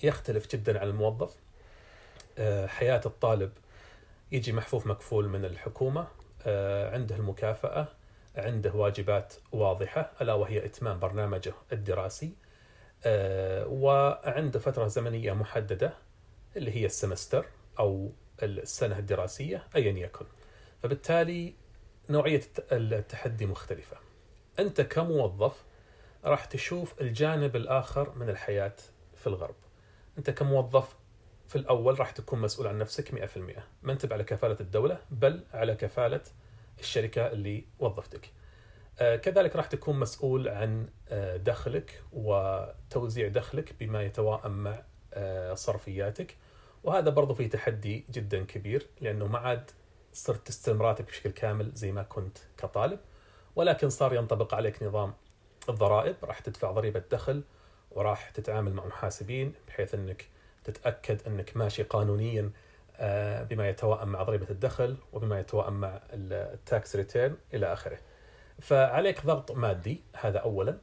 يختلف 0.02 0.48
جدا 0.52 0.80
عن 0.80 0.86
الموظف. 0.88 1.36
آه، 2.38 2.66
حياة 2.66 3.00
الطالب 3.06 3.52
يجي 4.32 4.52
محفوف 4.52 4.86
مكفول 4.86 5.28
من 5.28 5.44
الحكومة 5.44 6.06
آه، 6.46 6.90
عنده 6.94 7.16
المكافأة 7.16 7.88
عنده 8.36 8.72
واجبات 8.72 9.34
واضحة 9.52 10.12
ألا 10.20 10.34
وهي 10.34 10.64
إتمام 10.64 10.98
برنامجه 10.98 11.54
الدراسي 11.72 12.32
آه، 13.04 13.66
وعنده 13.66 14.58
فترة 14.58 14.86
زمنية 14.86 15.32
محددة 15.32 15.94
اللي 16.56 16.76
هي 16.76 16.86
السمستر 16.86 17.46
أو 17.78 18.12
السنة 18.42 18.98
الدراسية 18.98 19.62
أيا 19.76 19.92
يكن. 19.92 20.26
فبالتالي 20.82 21.54
نوعية 22.10 22.36
الت- 22.36 22.66
التحدي 22.72 23.46
مختلفة. 23.46 23.96
أنت 24.58 24.80
كموظف 24.80 25.64
راح 26.24 26.44
تشوف 26.44 27.00
الجانب 27.00 27.56
الآخر 27.56 28.14
من 28.18 28.28
الحياة 28.30 28.76
في 29.16 29.26
الغرب. 29.26 29.54
أنت 30.18 30.30
كموظف 30.30 30.96
في 31.48 31.56
الأول 31.56 32.00
راح 32.00 32.10
تكون 32.10 32.38
مسؤول 32.40 32.66
عن 32.66 32.78
نفسك 32.78 33.14
100% 33.14 33.64
ما 33.82 33.92
أنت 33.92 34.12
على 34.12 34.24
كفالة 34.24 34.56
الدولة 34.60 34.98
بل 35.10 35.44
على 35.52 35.74
كفالة 35.74 36.20
الشركة 36.80 37.26
اللي 37.32 37.64
وظفتك. 37.78 38.30
آه، 39.00 39.16
كذلك 39.16 39.56
راح 39.56 39.66
تكون 39.66 39.98
مسؤول 40.00 40.48
عن 40.48 40.88
آه، 41.08 41.36
دخلك 41.36 42.02
وتوزيع 42.12 43.28
دخلك 43.28 43.74
بما 43.80 44.02
يتوائم 44.02 44.52
مع 44.64 44.82
آه، 45.14 45.54
صرفياتك. 45.54 46.36
وهذا 46.84 47.10
برضو 47.10 47.34
فيه 47.34 47.48
تحدي 47.50 48.04
جدا 48.10 48.44
كبير 48.44 48.86
لأنه 49.00 49.26
ما 49.26 49.38
عاد 49.38 49.70
صرت 50.14 50.46
تستلم 50.46 50.82
راتب 50.82 51.06
بشكل 51.06 51.30
كامل 51.30 51.72
زي 51.74 51.92
ما 51.92 52.02
كنت 52.02 52.38
كطالب 52.58 52.98
ولكن 53.56 53.90
صار 53.90 54.14
ينطبق 54.14 54.54
عليك 54.54 54.82
نظام 54.82 55.14
الضرائب 55.68 56.16
راح 56.24 56.38
تدفع 56.38 56.70
ضريبة 56.70 57.02
دخل 57.10 57.42
وراح 57.90 58.30
تتعامل 58.30 58.72
مع 58.72 58.86
محاسبين 58.86 59.54
بحيث 59.68 59.94
إنك 59.94 60.28
تتأكد 60.64 61.26
إنك 61.26 61.56
ماشي 61.56 61.82
قانونيا 61.82 62.50
آه، 62.96 63.42
بما 63.42 63.68
يتوائم 63.68 64.08
مع 64.08 64.22
ضريبة 64.22 64.50
الدخل 64.50 64.96
وبما 65.12 65.40
يتوائم 65.40 65.80
مع 65.80 66.00
ال 66.12 66.33
tax 66.33 66.96
return 66.96 67.36
إلى 67.54 67.72
آخره. 67.72 67.98
فعليك 68.60 69.26
ضغط 69.26 69.52
مادي 69.52 70.00
هذا 70.16 70.38
اولا. 70.38 70.78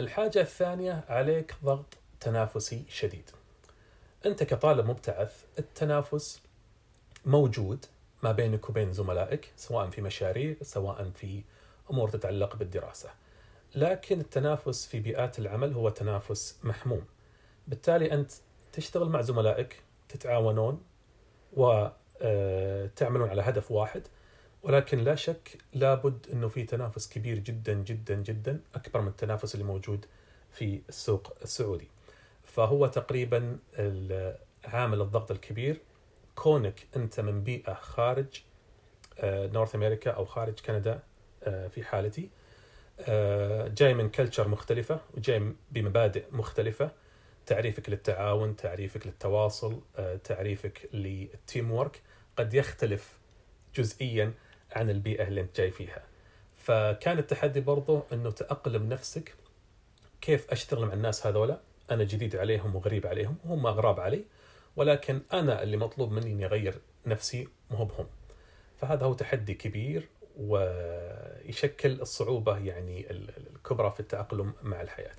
الحاجة 0.00 0.40
الثانية 0.40 1.04
عليك 1.08 1.54
ضغط 1.64 1.96
تنافسي 2.20 2.84
شديد. 2.88 3.30
أنت 4.26 4.42
كطالب 4.42 4.86
مبتعث 4.86 5.44
التنافس 5.58 6.42
موجود 7.26 7.86
ما 8.24 8.32
بينك 8.32 8.68
وبين 8.68 8.92
زملائك 8.92 9.52
سواء 9.56 9.90
في 9.90 10.00
مشاريع 10.02 10.56
سواء 10.62 11.10
في 11.14 11.42
أمور 11.90 12.08
تتعلق 12.08 12.56
بالدراسة. 12.56 13.10
لكن 13.74 14.20
التنافس 14.20 14.86
في 14.86 15.00
بيئات 15.00 15.38
العمل 15.38 15.72
هو 15.72 15.88
تنافس 15.88 16.58
محموم. 16.62 17.04
بالتالي 17.68 18.12
أنت 18.12 18.32
تشتغل 18.72 19.08
مع 19.08 19.20
زملائك 19.20 19.82
تتعاونون 20.08 20.82
وتعملون 21.52 23.28
على 23.28 23.42
هدف 23.42 23.70
واحد 23.70 24.02
ولكن 24.62 24.98
لا 24.98 25.14
شك 25.14 25.58
لابد 25.72 26.26
إنه 26.32 26.48
في 26.48 26.64
تنافس 26.64 27.08
كبير 27.08 27.38
جدا 27.38 27.72
جدا 27.72 28.14
جدا 28.14 28.60
أكبر 28.74 29.00
من 29.00 29.08
التنافس 29.08 29.54
اللي 29.54 29.64
موجود 29.64 30.06
في 30.52 30.80
السوق 30.88 31.32
السعودي. 31.42 31.88
فهو 32.44 32.86
تقريبا 32.86 33.58
عامل 34.64 35.00
الضغط 35.00 35.30
الكبير 35.30 35.80
كونك 36.34 36.86
أنت 36.96 37.20
من 37.20 37.42
بيئة 37.42 37.74
خارج 37.74 38.42
North 39.24 39.74
أمريكا 39.74 40.10
أو 40.10 40.24
خارج 40.24 40.60
كندا 40.60 41.02
آه، 41.44 41.68
في 41.68 41.84
حالتي 41.84 42.30
آه، 43.00 43.68
جاي 43.68 43.94
من 43.94 44.08
culture 44.08 44.48
مختلفة 44.48 45.00
وجاي 45.14 45.52
بمبادئ 45.70 46.24
مختلفة 46.32 46.90
تعريفك 47.46 47.88
للتعاون 47.88 48.56
تعريفك 48.56 49.06
للتواصل 49.06 49.80
آه، 49.96 50.16
تعريفك 50.16 50.88
لل 50.92 51.70
teamwork 51.70 52.02
قد 52.36 52.54
يختلف 52.54 53.18
جزئيا 53.76 54.32
عن 54.72 54.90
البيئة 54.90 55.28
اللي 55.28 55.40
أنت 55.40 55.56
جاي 55.56 55.70
فيها. 55.70 56.02
فكان 56.56 57.18
التحدي 57.18 57.60
برضو 57.60 58.02
إنه 58.12 58.30
تأقلم 58.30 58.88
نفسك 58.88 59.34
كيف 60.20 60.50
أشتغل 60.50 60.86
مع 60.86 60.92
الناس 60.92 61.26
هذولا. 61.26 61.60
أنا 61.90 62.04
جديد 62.04 62.36
عليهم 62.36 62.76
وغريب 62.76 63.06
عليهم 63.06 63.36
وهم 63.44 63.66
أغراب 63.66 64.00
علي. 64.00 64.24
ولكن 64.76 65.20
أنا 65.32 65.62
اللي 65.62 65.76
مطلوب 65.76 66.12
مني 66.12 66.32
إني 66.32 66.44
أغير 66.46 66.74
نفسي 67.06 67.48
مو 67.70 67.84
بهم. 67.84 68.06
فهذا 68.76 69.06
هو 69.06 69.14
تحدي 69.14 69.54
كبير 69.54 70.08
ويشكل 70.36 72.00
الصعوبة 72.00 72.58
يعني 72.58 73.10
ال- 73.10 73.28
ال- 73.36 73.54
الكبرى 73.56 73.90
في 73.90 74.00
التأقلم 74.00 74.52
مع 74.62 74.80
الحياة. 74.82 75.16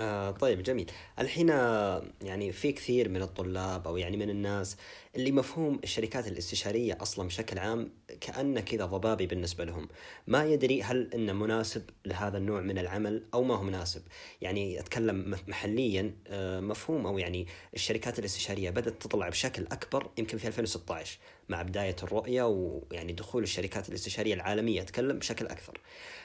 آه 0.00 0.30
طيب 0.30 0.62
جميل. 0.62 0.90
الحين 1.18 1.50
آه، 1.50 2.02
يعني 2.22 2.52
في 2.52 2.72
كثير 2.72 3.08
من 3.08 3.22
الطلاب 3.22 3.86
أو 3.86 3.96
يعني 3.96 4.16
من 4.16 4.30
الناس 4.30 4.76
اللي 5.16 5.32
مفهوم 5.32 5.80
الشركات 5.84 6.28
الاستشارية 6.28 6.98
أصلا 7.00 7.26
بشكل 7.26 7.58
عام 7.58 7.90
كأنه 8.20 8.60
كذا 8.60 8.84
ضبابي 8.84 9.26
بالنسبة 9.26 9.64
لهم. 9.64 9.88
ما 10.26 10.44
يدري 10.44 10.82
هل 10.82 11.10
إنه 11.14 11.32
مناسب 11.32 11.82
لهذا 12.06 12.38
النوع 12.38 12.60
من 12.60 12.78
العمل 12.78 13.22
أو 13.34 13.42
ما 13.42 13.56
هو 13.56 13.62
مناسب. 13.62 14.02
يعني 14.42 14.80
أتكلم 14.80 15.30
مح- 15.30 15.48
محليا 15.48 16.14
آه، 16.28 16.60
مفهوم 16.60 17.06
أو 17.06 17.18
يعني 17.18 17.46
الشركات 17.74 18.18
الاستشارية 18.18 18.70
بدأت 18.70 19.02
تطلع 19.02 19.28
بشكل 19.28 19.62
أكبر 19.62 20.10
يمكن 20.18 20.38
في 20.38 20.46
2016 20.48 21.18
مع 21.48 21.62
بداية 21.62 21.96
الرؤية 22.02 22.42
ويعني 22.42 23.12
دخول 23.12 23.42
الشركات 23.42 23.88
الاستشارية 23.88 24.34
العالمية 24.34 24.80
أتكلم 24.82 25.18
بشكل 25.18 25.46
أكثر. 25.46 25.80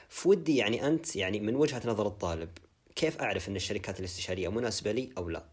فودي 0.08 0.56
يعني 0.56 0.86
أنت 0.86 1.16
يعني 1.16 1.40
من 1.40 1.56
وجهة 1.56 1.82
نظر 1.84 2.06
الطالب 2.06 2.48
كيف 2.96 3.20
أعرف 3.20 3.48
أن 3.48 3.56
الشركات 3.56 4.00
الاستشارية 4.00 4.48
مناسبة 4.48 4.92
لي 4.92 5.10
أو 5.18 5.28
لا؟ 5.28 5.44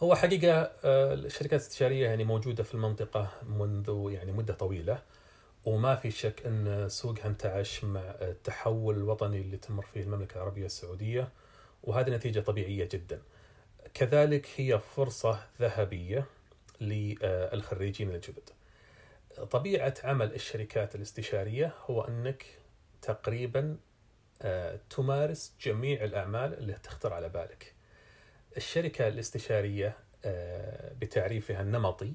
هو 0.00 0.14
حقيقة 0.14 0.52
آه، 0.84 1.14
الشركات 1.14 1.60
الاستشارية 1.60 2.06
يعني 2.06 2.24
موجودة 2.24 2.62
في 2.62 2.74
المنطقة 2.74 3.30
منذ 3.42 4.08
يعني 4.10 4.32
مدة 4.32 4.54
طويلة 4.54 5.02
وما 5.64 5.94
في 5.96 6.10
شك 6.10 6.46
أن 6.46 6.88
سوقها 6.88 7.26
انتعش 7.26 7.84
مع 7.84 8.00
التحول 8.00 8.96
الوطني 8.96 9.40
اللي 9.40 9.56
تمر 9.56 9.86
فيه 9.94 10.02
المملكة 10.02 10.36
العربية 10.36 10.66
السعودية 10.66 11.28
وهذه 11.82 12.10
نتيجة 12.10 12.40
طبيعية 12.40 12.88
جدا. 12.92 13.22
كذلك 13.94 14.48
هي 14.56 14.78
فرصة 14.78 15.40
ذهبية 15.60 16.26
للخريجين 16.80 18.10
الجدد. 18.14 18.50
طبيعة 19.50 19.94
عمل 20.04 20.34
الشركات 20.34 20.94
الاستشارية 20.94 21.74
هو 21.86 22.02
أنك 22.02 22.46
تقريبا 23.02 23.76
تمارس 24.90 25.54
جميع 25.60 26.04
الأعمال 26.04 26.58
اللي 26.58 26.72
تخطر 26.72 27.12
على 27.12 27.28
بالك. 27.28 27.74
الشركة 28.56 29.08
الاستشارية 29.08 29.96
آه، 30.24 30.92
بتعريفها 30.92 31.60
النمطي 31.60 32.12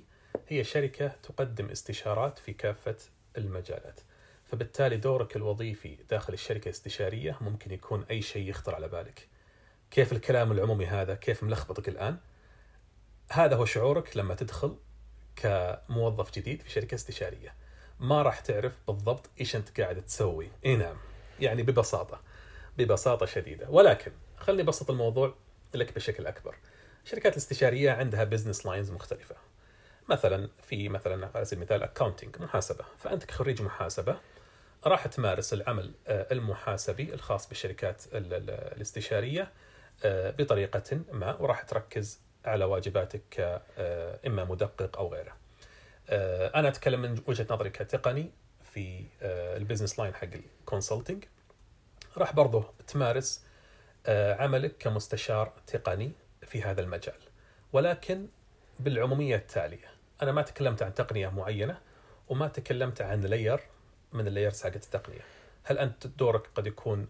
هي 0.47 0.63
شركة 0.63 1.07
تقدم 1.07 1.69
استشارات 1.69 2.39
في 2.39 2.53
كافة 2.53 2.95
المجالات. 3.37 3.99
فبالتالي 4.45 4.97
دورك 4.97 5.35
الوظيفي 5.35 5.97
داخل 6.09 6.33
الشركة 6.33 6.65
الاستشارية 6.65 7.37
ممكن 7.41 7.73
يكون 7.73 8.05
أي 8.11 8.21
شيء 8.21 8.49
يخطر 8.49 8.75
على 8.75 8.87
بالك. 8.87 9.27
كيف 9.91 10.11
الكلام 10.11 10.51
العمومي 10.51 10.85
هذا؟ 10.85 11.15
كيف 11.15 11.43
ملخبطك 11.43 11.89
الآن؟ 11.89 12.17
هذا 13.31 13.55
هو 13.55 13.65
شعورك 13.65 14.17
لما 14.17 14.35
تدخل 14.35 14.77
كموظف 15.35 16.31
جديد 16.31 16.61
في 16.61 16.69
شركة 16.69 16.95
استشارية. 16.95 17.53
ما 17.99 18.21
راح 18.21 18.39
تعرف 18.39 18.73
بالضبط 18.87 19.29
إيش 19.39 19.55
أنت 19.55 19.81
قاعد 19.81 20.01
تسوي. 20.01 20.51
إي 20.65 20.75
نعم. 20.75 20.97
يعني 21.41 21.63
ببساطة. 21.63 22.21
ببساطة 22.77 23.25
شديدة، 23.25 23.69
ولكن 23.69 24.11
خلني 24.37 24.61
ابسط 24.61 24.89
الموضوع 24.89 25.35
لك 25.73 25.95
بشكل 25.95 26.27
أكبر. 26.27 26.55
الشركات 27.05 27.33
الاستشارية 27.33 27.91
عندها 27.91 28.23
business 28.23 28.65
lines 28.65 28.91
مختلفة. 28.91 29.35
مثلا 30.09 30.49
في 30.63 30.89
مثلا 30.89 31.29
على 31.35 31.45
سبيل 31.45 31.59
المثال 31.59 31.83
accounting 31.83 32.41
محاسبة، 32.41 32.85
فأنت 32.97 33.25
كخريج 33.25 33.61
محاسبة 33.61 34.17
راح 34.85 35.07
تمارس 35.07 35.53
العمل 35.53 35.91
آه، 36.07 36.27
المحاسبي 36.31 37.13
الخاص 37.13 37.47
بالشركات 37.47 38.03
الاستشارية 38.13 39.51
آه، 40.03 40.31
بطريقة 40.31 40.99
ما 41.11 41.35
وراح 41.35 41.61
تركز 41.61 42.19
على 42.45 42.65
واجباتك 42.65 43.39
آه، 43.77 44.19
إما 44.27 44.43
مدقق 44.43 44.97
أو 44.97 45.13
غيره. 45.13 45.37
أنا 46.55 46.67
أتكلم 46.67 47.01
من 47.01 47.21
وجهة 47.27 47.47
نظري 47.49 47.69
كتقني 47.69 48.31
في 48.73 49.05
ال 49.57 49.62
business 49.62 49.99
line 49.99 50.15
حق 50.15 50.29
ال 50.59 50.65
consulting 50.65 51.25
راح 52.17 52.33
برضه 52.33 52.63
تمارس 52.87 53.43
عملك 54.09 54.77
كمستشار 54.79 55.53
تقني 55.67 56.11
في 56.41 56.61
هذا 56.61 56.81
المجال. 56.81 57.19
ولكن 57.73 58.27
بالعمومية 58.79 59.35
التالية 59.35 59.87
أنا 60.21 60.31
ما 60.31 60.41
تكلمت 60.41 60.83
عن 60.83 60.93
تقنية 60.93 61.29
معينة 61.29 61.79
وما 62.29 62.47
تكلمت 62.47 63.01
عن 63.01 63.21
layer 63.21 63.59
من 64.13 64.27
ال 64.27 64.32
layers 64.32 64.63
حقت 64.63 64.83
التقنية. 64.83 65.21
هل 65.63 65.77
أنت 65.77 66.07
دورك 66.07 66.47
قد 66.55 66.67
يكون 66.67 67.07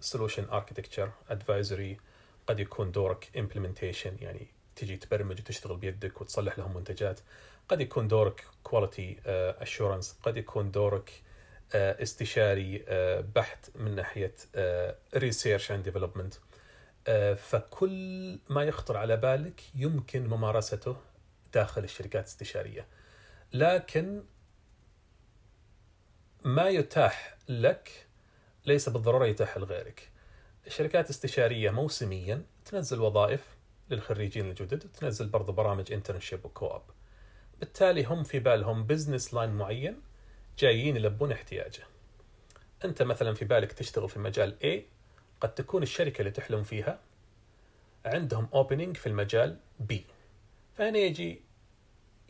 solution 0.00 0.44
architecture 0.44 1.10
advisory 1.28 2.00
قد 2.46 2.60
يكون 2.60 2.92
دورك 2.92 3.30
implementation 3.38 4.16
يعني 4.20 4.46
تجي 4.76 4.96
تبرمج 4.96 5.40
وتشتغل 5.40 5.76
بيدك 5.76 6.20
وتصلح 6.20 6.58
لهم 6.58 6.76
منتجات. 6.76 7.20
قد 7.68 7.80
يكون 7.80 8.08
دورك 8.08 8.44
quality 8.62 9.20
assurance 9.60 10.18
قد 10.22 10.36
يكون 10.36 10.70
دورك 10.70 11.22
آه، 11.74 12.02
استشاري 12.02 12.84
آه، 12.88 13.20
بحت 13.20 13.70
من 13.74 13.94
ناحية 13.94 14.34
research 15.16 15.72
and 15.72 15.84
development 15.84 16.34
فكل 17.36 18.38
ما 18.48 18.62
يخطر 18.62 18.96
على 18.96 19.16
بالك 19.16 19.60
يمكن 19.74 20.26
ممارسته 20.26 20.96
داخل 21.54 21.84
الشركات 21.84 22.24
الاستشارية. 22.24 22.86
لكن 23.52 24.22
ما 26.44 26.68
يتاح 26.68 27.36
لك 27.48 28.06
ليس 28.66 28.88
بالضرورة 28.88 29.26
يتاح 29.26 29.58
لغيرك. 29.58 30.10
الشركات 30.66 31.04
الاستشاريه 31.04 31.70
موسميا 31.70 32.42
تنزل 32.64 33.00
وظائف 33.00 33.56
للخريجين 33.90 34.50
الجدد 34.50 34.78
تنزل 34.78 35.28
برضو 35.28 35.52
برامج 35.52 35.92
internship 35.92 36.44
و 36.44 36.50
co-op 36.50 36.82
بالتالي 37.60 38.04
هم 38.04 38.22
في 38.22 38.38
بالهم 38.38 38.84
business 38.84 39.34
line 39.34 39.50
معين 39.50 40.00
جايين 40.58 40.96
يلبون 40.96 41.32
احتياجه. 41.32 41.82
أنت 42.84 43.02
مثلا 43.02 43.34
في 43.34 43.44
بالك 43.44 43.72
تشتغل 43.72 44.08
في 44.08 44.18
مجال 44.18 44.56
A 44.62 44.98
قد 45.40 45.54
تكون 45.54 45.82
الشركة 45.82 46.18
اللي 46.18 46.30
تحلم 46.30 46.62
فيها 46.62 46.98
عندهم 48.04 48.48
opening 48.54 48.96
في 48.96 49.06
المجال 49.06 49.56
B. 49.92 49.94
فهنا 50.76 50.98
يجي 50.98 51.42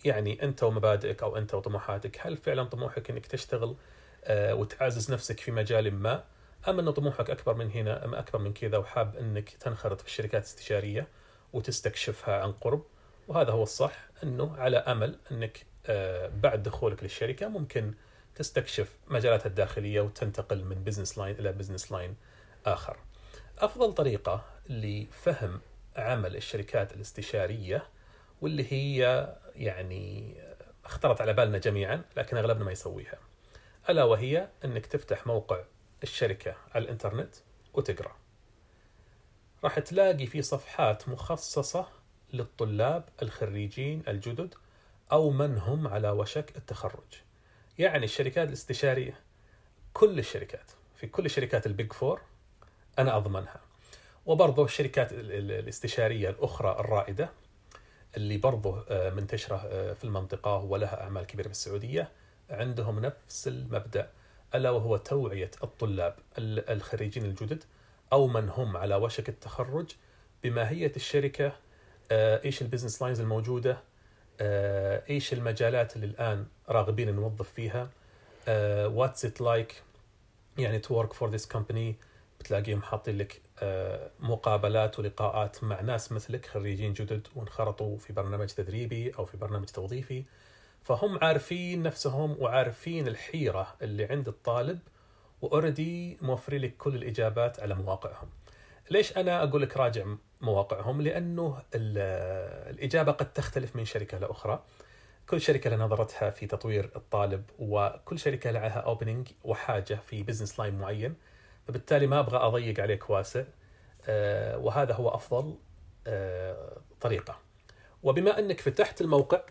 يعني 0.04 0.42
أنت 0.42 0.62
ومبادئك 0.62 1.22
أو 1.22 1.36
أنت 1.36 1.54
وطموحاتك 1.54 2.26
هل 2.26 2.36
فعلا 2.36 2.64
طموحك 2.64 3.10
إنك 3.10 3.26
تشتغل 3.26 3.76
آه، 4.24 4.54
وتعزز 4.54 5.12
نفسك 5.12 5.40
في 5.40 5.50
مجال 5.52 5.94
ما 5.94 6.24
أم 6.68 6.78
إن 6.78 6.90
طموحك 6.90 7.30
أكبر 7.30 7.54
من 7.54 7.70
هنا 7.70 8.04
أم 8.04 8.14
أكبر 8.14 8.38
من 8.38 8.52
كذا 8.52 8.78
وحاب 8.78 9.16
إنك 9.16 9.50
تنخرط 9.50 10.00
في 10.00 10.06
الشركات 10.06 10.42
الاستشاريه 10.42 11.08
وتستكشفها 11.52 12.42
عن 12.42 12.52
قرب؟ 12.52 12.84
وهذا 13.28 13.50
هو 13.52 13.62
الصح 13.62 14.08
إنه 14.22 14.56
على 14.56 14.76
أمل 14.76 15.18
إنك 15.32 15.66
آه، 15.86 16.28
بعد 16.28 16.62
دخولك 16.62 17.02
للشركة 17.02 17.48
ممكن 17.48 17.94
تستكشف 18.34 18.96
مجالاتها 19.08 19.46
الداخلية 19.46 20.00
وتنتقل 20.00 20.64
من 20.64 20.84
business 20.84 21.18
line 21.18 21.38
إلى 21.38 21.52
business 21.52 21.92
line 21.92 22.16
آخر. 22.66 22.96
أفضل 23.58 23.92
طريقة 23.92 24.44
لفهم 24.68 25.60
عمل 25.96 26.36
الشركات 26.36 26.92
الاستشارية 26.92 27.86
واللي 28.40 28.72
هي 28.72 29.28
يعني 29.54 30.34
اخترت 30.84 31.20
على 31.20 31.32
بالنا 31.32 31.58
جميعا 31.58 32.02
لكن 32.16 32.36
أغلبنا 32.36 32.64
ما 32.64 32.72
يسويها. 32.72 33.18
ألا 33.90 34.04
وهي 34.04 34.48
إنك 34.64 34.86
تفتح 34.86 35.26
موقع 35.26 35.64
الشركة 36.02 36.54
على 36.74 36.84
الإنترنت 36.84 37.34
وتقرأ. 37.74 38.16
راح 39.64 39.78
تلاقي 39.78 40.26
في 40.26 40.42
صفحات 40.42 41.08
مخصصة 41.08 41.88
للطلاب 42.32 43.04
الخريجين 43.22 44.02
الجدد 44.08 44.54
أو 45.12 45.30
من 45.30 45.58
هم 45.58 45.88
على 45.88 46.10
وشك 46.10 46.56
التخرج. 46.56 47.14
يعني 47.78 48.04
الشركات 48.04 48.48
الاستشارية 48.48 49.20
كل 49.92 50.18
الشركات 50.18 50.70
في 50.96 51.06
كل 51.06 51.24
الشركات 51.26 51.66
ال 51.66 51.73
Big 51.73 51.92
Four 51.92 52.20
أنا 52.98 53.16
أضمنها. 53.16 53.60
وبرضه 54.26 54.64
الشركات 54.64 55.12
الاستشارية 55.12 56.30
الأخرى 56.30 56.76
الرائدة 56.80 57.30
اللي 58.16 58.36
برضه 58.36 58.84
آه، 58.88 59.10
منتشرة 59.10 59.56
آه، 59.56 59.92
في 59.92 60.04
المنطقة 60.04 60.56
ولها 60.56 61.02
أعمال 61.02 61.26
كبيرة 61.26 61.46
في 61.46 61.52
السعوديه 61.52 62.08
عندهم 62.50 63.00
نفس 63.00 63.48
المبدأ 63.48 64.10
ألا 64.54 64.70
وهو 64.70 64.96
توعية 64.96 65.50
الطلاب 65.64 66.16
الخريجين 66.38 67.24
الجدد 67.24 67.64
أو 68.12 68.26
من 68.26 68.48
هم 68.48 68.76
على 68.76 68.94
وشك 68.94 69.28
التخرج 69.28 69.90
بماهية 70.44 70.92
الشركة 70.96 71.46
آه، 71.46 71.52
إيش 72.12 72.62
ال 72.62 72.67
business 72.67 73.02
lines 73.02 73.20
الموجودة؟ 73.20 73.78
إيش 75.10 75.32
المجالات 75.32 75.96
اللي 75.96 76.06
الآن 76.06 76.46
راغبين 76.68 77.14
نوظف 77.14 77.50
فيها؟ 77.52 77.90
what's 78.86 79.24
it 79.24 79.40
like 79.40 79.82
يعني 80.58 80.78
to 80.78 80.94
work 80.94 81.12
for 81.12 81.30
this 81.30 81.46
company 81.46 81.96
بتلاقيهم 82.40 82.82
حاطين 82.82 83.18
لك 83.18 83.40
آه، 83.62 84.10
مقابلات 84.20 84.98
ولقاءات 84.98 85.64
مع 85.64 85.80
ناس 85.80 86.12
مثلك 86.12 86.46
خريجين 86.46 86.92
جدد 86.92 87.28
وانخرطوا 87.36 87.98
في 87.98 88.12
برنامج 88.12 88.46
تدريبي 88.46 89.10
أو 89.18 89.24
في 89.24 89.36
برنامج 89.36 89.66
توظيفي. 89.66 90.24
فهم 90.82 91.18
عارفين 91.22 91.82
نفسهم 91.82 92.36
وعارفين 92.38 93.08
الحيرة 93.08 93.76
اللي 93.82 94.04
عند 94.04 94.28
الطالب 94.28 94.78
و 95.42 95.52
already 95.52 96.18
موفرين 96.22 96.60
لك 96.60 96.76
كل 96.76 96.94
الإجابات 96.94 97.60
على 97.60 97.74
مواقعهم. 97.74 98.28
ليش 98.90 99.16
أنا 99.16 99.42
أقول 99.42 99.62
لك 99.62 99.76
راجع 99.76 100.04
مواقعهم؟ 100.40 101.02
لأنه 101.02 101.62
الإجابة 101.74 103.12
قد 103.12 103.32
تختلف 103.32 103.76
من 103.76 103.84
شركة 103.84 104.18
لاخرى. 104.18 104.64
كل 105.28 105.40
شركة 105.40 105.70
لها 105.70 105.78
نظرتها 105.78 106.30
في 106.30 106.46
تطوير 106.46 106.90
الطالب 106.96 107.44
وكل 107.58 108.18
شركة 108.18 108.50
لها 108.50 108.78
opening 108.80 109.28
وحاجة 109.44 109.94
في 109.94 110.22
business 110.22 110.60
line 110.60 110.78
معين. 110.78 111.14
فبالتالي 111.68 112.06
ما 112.06 112.18
أبغى 112.18 112.36
أضيق 112.36 112.80
عليك 112.80 113.10
واسع 113.10 113.44
آه، 114.06 114.58
وهذا 114.58 114.94
هو 114.94 115.08
أفضل 115.08 115.54
آه، 116.06 116.80
طريقة 117.00 117.38
وبما 118.02 118.38
أنك 118.38 118.60
فتحت 118.60 119.00
الموقع 119.00 119.42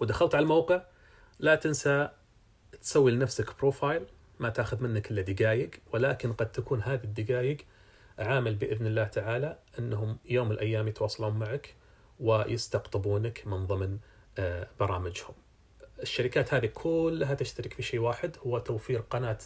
ودخلت 0.00 0.34
على 0.34 0.42
الموقع 0.42 0.82
لا 1.38 1.54
تنسى 1.54 2.08
تسوي 2.80 3.10
لنفسك 3.10 3.58
profile 3.58 4.06
ما 4.38 4.48
تاخذ 4.48 4.82
منك 4.82 5.10
إلا 5.10 5.22
دقائق 5.22 5.70
ولكن 5.92 6.32
قد 6.32 6.52
تكون 6.52 6.82
هذه 6.82 7.04
الدقائق 7.04 7.56
عامل 8.18 8.54
بإذن 8.54 8.86
الله 8.86 9.04
تعالى 9.04 9.58
أنهم 9.78 10.18
يوم 10.24 10.46
من 10.48 10.52
الأيام 10.52 10.88
يتواصلون 10.88 11.38
معك 11.38 11.74
ويستقطبونك 12.20 13.46
من 13.46 13.66
ضمن 13.66 13.98
آه، 14.38 14.68
برامجهم. 14.80 15.34
الشركات 16.02 16.54
هذه 16.54 16.66
كلها 16.66 17.34
تشترك 17.34 17.74
في 17.74 17.82
شيء 17.82 18.00
واحد 18.00 18.36
هو 18.46 18.58
توفير 18.58 19.00
قناة 19.00 19.38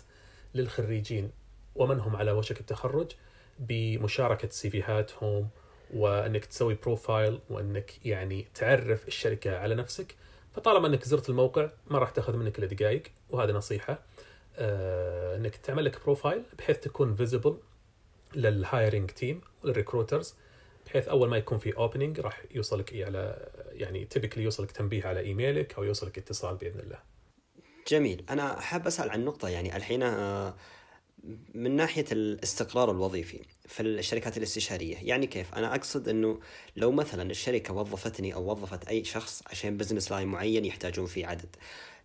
للخريجين 0.55 1.31
ومن 1.75 2.01
هم 2.01 2.17
على 2.17 2.31
وشك 2.31 2.61
التخرج 2.61 3.13
بمشاركة 3.59 4.49
سيفيهاتهم 4.49 5.49
وأنك 5.95 6.45
تسوي 6.45 6.75
بروفايل 6.75 7.41
وأنك 7.51 8.07
يعني 8.07 8.47
تعرف 8.55 9.09
الشركة 9.09 9.59
على 9.59 9.75
نفسك 9.75 10.15
فطالما 10.51 10.87
أنك 10.87 11.05
زرت 11.05 11.29
الموقع 11.29 11.71
ما 11.91 11.99
راح 11.99 12.11
تأخذ 12.11 12.37
منك 12.37 12.59
إلا 12.59 12.67
دقائق 12.67 13.03
وهذه 13.31 13.53
نصيحة 13.53 13.99
آه 14.57 15.37
أنك 15.37 15.57
تعمل 15.57 15.85
لك 15.85 16.05
profile 16.05 16.43
بحيث 16.59 16.79
تكون 16.79 17.15
visible 17.15 17.59
لل 18.35 18.54
hiring 18.54 19.11
team 19.11 19.41
وال 19.63 19.75
recruiters 19.75 20.35
بحيث 20.87 21.09
أول 21.09 21.29
ما 21.29 21.37
يكون 21.37 21.59
في 21.59 21.77
opening 21.77 22.21
راح 22.21 22.43
يوصلك 22.55 23.03
على 23.03 23.49
يعني 23.73 24.05
typically 24.05 24.45
يوصلك 24.45 24.71
تنبيه 24.71 25.07
على 25.07 25.21
ايميلك 25.21 25.75
أو 25.75 25.85
يوصلك 25.85 26.19
اتصال 26.19 26.57
بإذن 26.57 26.81
الله. 26.81 26.99
جميل 27.89 28.25
أنا 28.31 28.61
حاب 28.61 28.87
أسأل 28.87 29.11
عن 29.11 29.25
نقطة 29.25 29.49
يعني 29.49 29.77
الحين 29.77 30.03
آه، 30.03 30.55
من 31.55 31.77
ناحية 31.77 32.05
الاستقرار 32.13 32.91
الوظيفي 32.91 33.41
في 33.67 33.83
الشركات 33.83 34.37
الاستشارية 34.37 34.97
يعني 35.03 35.27
كيف 35.27 35.55
أنا 35.55 35.75
أقصد 35.75 36.09
إنه 36.09 36.41
لو 36.77 36.93
مثلا 36.93 37.31
الشركة 37.31 37.75
وظفتني 37.75 38.35
أو 38.35 38.51
وظفت 38.51 38.89
أي 38.89 39.05
شخص 39.05 39.43
عشان 39.47 39.77
business 39.77 40.13
line 40.13 40.29
معين 40.29 40.65
يحتاجون 40.65 41.07
فيه 41.07 41.27
عدد 41.27 41.57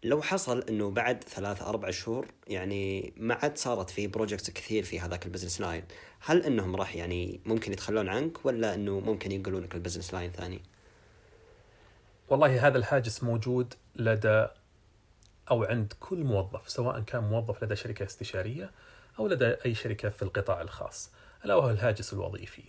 لو 0.04 0.22
حصل 0.22 0.62
إنه 0.62 0.92
بعد 0.92 1.24
ثلاثة 1.24 1.70
أربع 1.70 1.92
شهور 1.92 2.28
يعني 2.48 3.14
ما 3.18 3.34
عاد 3.36 3.58
صارت 3.58 3.90
في 3.90 4.08
projects 4.08 4.50
كثير 4.50 4.84
في 4.84 5.00
هذاك 5.00 5.26
ال 5.26 5.30
business 5.30 5.62
line 5.62 5.84
هل 6.20 6.44
إنهم 6.44 6.76
راح 6.76 6.96
يعني 6.96 7.40
ممكن 7.46 7.74
يتخلون 7.74 8.10
عنك 8.10 8.46
ولا 8.46 8.74
إنه 8.74 9.00
ممكن 9.00 9.32
ينقلون 9.32 9.64
لك 9.64 9.76
ال 9.76 9.80
business 9.80 10.14
line 10.14 10.32
ثاني 10.32 10.62
والله 12.30 12.68
هذا 12.68 12.78
الهاجس 12.78 13.24
موجود 13.24 13.74
لدى 13.96 14.48
أو 15.52 15.64
عند 15.64 15.94
كل 16.00 16.24
موظف 16.24 16.70
سواء 16.70 17.00
كان 17.00 17.24
موظف 17.24 17.64
لدى 17.64 17.76
شركة 17.76 18.06
استشارية 18.06 18.72
أو 19.20 19.28
لدى 19.28 19.56
أي 19.66 19.76
شركة 19.76 20.10
في 20.10 20.22
القطاع 20.22 20.62
الخاص 20.62 21.12
الا 21.46 21.56
وهو 21.56 21.70
الهاجس 21.70 22.14
الوظيفي. 22.14 22.64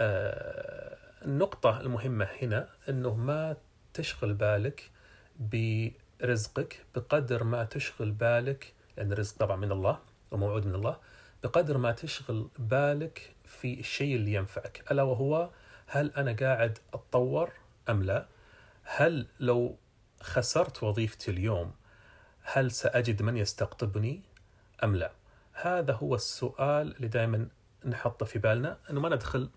آه 0.00 0.96
النقطة 1.24 1.80
المهمة 1.80 2.28
هنا 2.42 2.68
إنه 2.88 3.14
ما 3.14 3.56
تشغل 3.94 4.34
بالك 4.34 4.90
برزقك 6.22 6.84
بقدر 6.94 7.44
ما 7.44 7.64
تشغل 7.64 8.10
بالك 8.10 8.72
لأن 8.96 9.12
الرزق 9.12 9.36
طبعا 9.36 9.56
من 9.56 9.72
الله 9.72 9.98
وموعود 10.30 10.66
من 10.66 10.74
الله 10.74 10.96
بقدر 11.42 11.78
ما 11.78 11.92
تشغل 11.92 12.48
بالك 12.58 13.34
في 13.44 13.80
الشيء 13.80 14.16
اللي 14.16 14.32
ينفعك. 14.32 14.84
ألا 14.90 15.02
وهو 15.02 15.50
هل 15.86 16.10
أنا 16.16 16.32
قاعد 16.32 16.78
أتطور 16.94 17.50
أم 17.88 18.02
لا؟ 18.02 18.26
هل 18.82 19.26
لو 19.40 19.76
خسرت 20.20 20.82
وظيفتي 20.82 21.30
اليوم 21.30 21.72
هل 22.42 22.70
سأجد 22.70 23.22
من 23.22 23.36
يستقطبني 23.36 24.22
أم 24.84 24.96
لا؟ 24.96 25.12
هذا 25.52 25.92
هو 25.92 26.14
السؤال 26.14 26.96
اللي 26.96 27.08
دائما 27.08 27.48
نحطه 27.84 28.26
في 28.26 28.38
بالنا. 28.38 28.78
أنه 28.90 29.00
ما 29.00 29.08
ندخل 29.08 29.50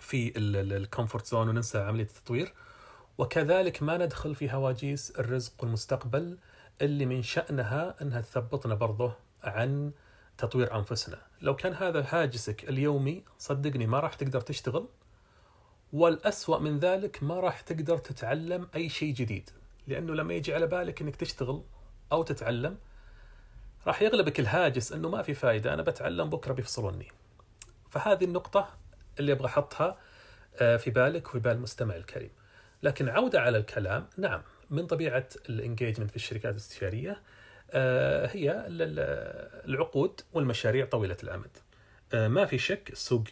في 0.00 0.32
ال 0.36 0.47
comfort 0.47 1.26
zone 1.26 1.48
وننسى 1.48 1.78
عملية 1.78 2.04
التطوير. 2.04 2.52
وكذلك 3.18 3.82
ما 3.82 3.96
ندخل 3.96 4.34
في 4.34 4.52
هواجيس 4.52 5.10
الرزق 5.18 5.52
والمستقبل 5.62 6.38
اللي 6.82 7.06
من 7.06 7.22
شأنها 7.22 8.02
أنها 8.02 8.20
تثبطنا 8.20 8.74
برضه 8.74 9.12
عن 9.44 9.92
تطوير 10.38 10.74
أنفسنا. 10.74 11.18
لو 11.40 11.56
كان 11.56 11.74
هذا 11.74 12.06
هاجسك 12.08 12.68
اليومي 12.68 13.24
صدقني 13.38 13.86
ما 13.86 14.00
راح 14.00 14.14
تقدر 14.14 14.40
تشتغل 14.40 14.88
والأسوأ 15.92 16.58
من 16.58 16.78
ذلك 16.78 17.22
ما 17.22 17.40
راح 17.40 17.60
تقدر 17.60 17.98
تتعلم 17.98 18.68
أي 18.74 18.88
شيء 18.88 19.14
جديد. 19.14 19.50
لأنه 19.86 20.14
لما 20.14 20.34
يجي 20.34 20.54
على 20.54 20.66
بالك 20.66 21.02
أنك 21.02 21.16
تشتغل 21.16 21.62
أو 22.12 22.22
تتعلم 22.22 22.78
راح 23.86 24.02
يغلبك 24.02 24.40
الهاجس 24.40 24.92
أنه 24.92 25.08
ما 25.08 25.22
في 25.22 25.34
فائدة 25.34 25.74
أنا 25.74 25.82
بتعلم 25.82 26.30
بكرة 26.30 26.52
بيفصلوني. 26.52 27.12
فهذه 27.90 28.24
النقطة 28.24 28.68
اللي 29.20 29.32
أبغى 29.32 29.46
أحطها 29.46 29.98
آه، 30.60 30.76
في 30.76 30.90
بالك 30.90 31.28
وفي 31.28 31.38
بال 31.38 31.52
المستمع 31.52 31.96
الكريم. 31.96 32.30
لكن 32.82 33.08
عودة 33.08 33.40
على 33.40 33.58
الكلام 33.58 34.06
نعم 34.16 34.42
من 34.70 34.86
طبيعة 34.86 35.28
ال 35.48 35.54
engagement 35.54 36.10
في 36.10 36.16
الشركات 36.16 36.52
الاستشارية 36.52 37.22
آه، 37.70 38.26
هي 38.26 38.64
العقود 39.66 40.20
والمشاريع 40.32 40.86
طويلة 40.86 41.16
الأمد. 41.22 41.50
آه، 42.14 42.28
ما 42.28 42.46
في 42.46 42.58
شك 42.58 42.90
السوق 42.92 43.24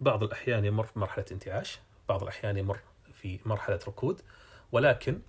بعض 0.00 0.22
الأحيان 0.22 0.64
يمر 0.64 0.86
في 0.86 0.98
مرحلة 0.98 1.24
انتعاش 1.32 1.78
بعض 2.08 2.22
الأحيان 2.22 2.56
يمر 2.56 2.78
في 3.14 3.38
مرحلة 3.46 3.78
ركود 3.88 4.20
ولكن 4.72 5.20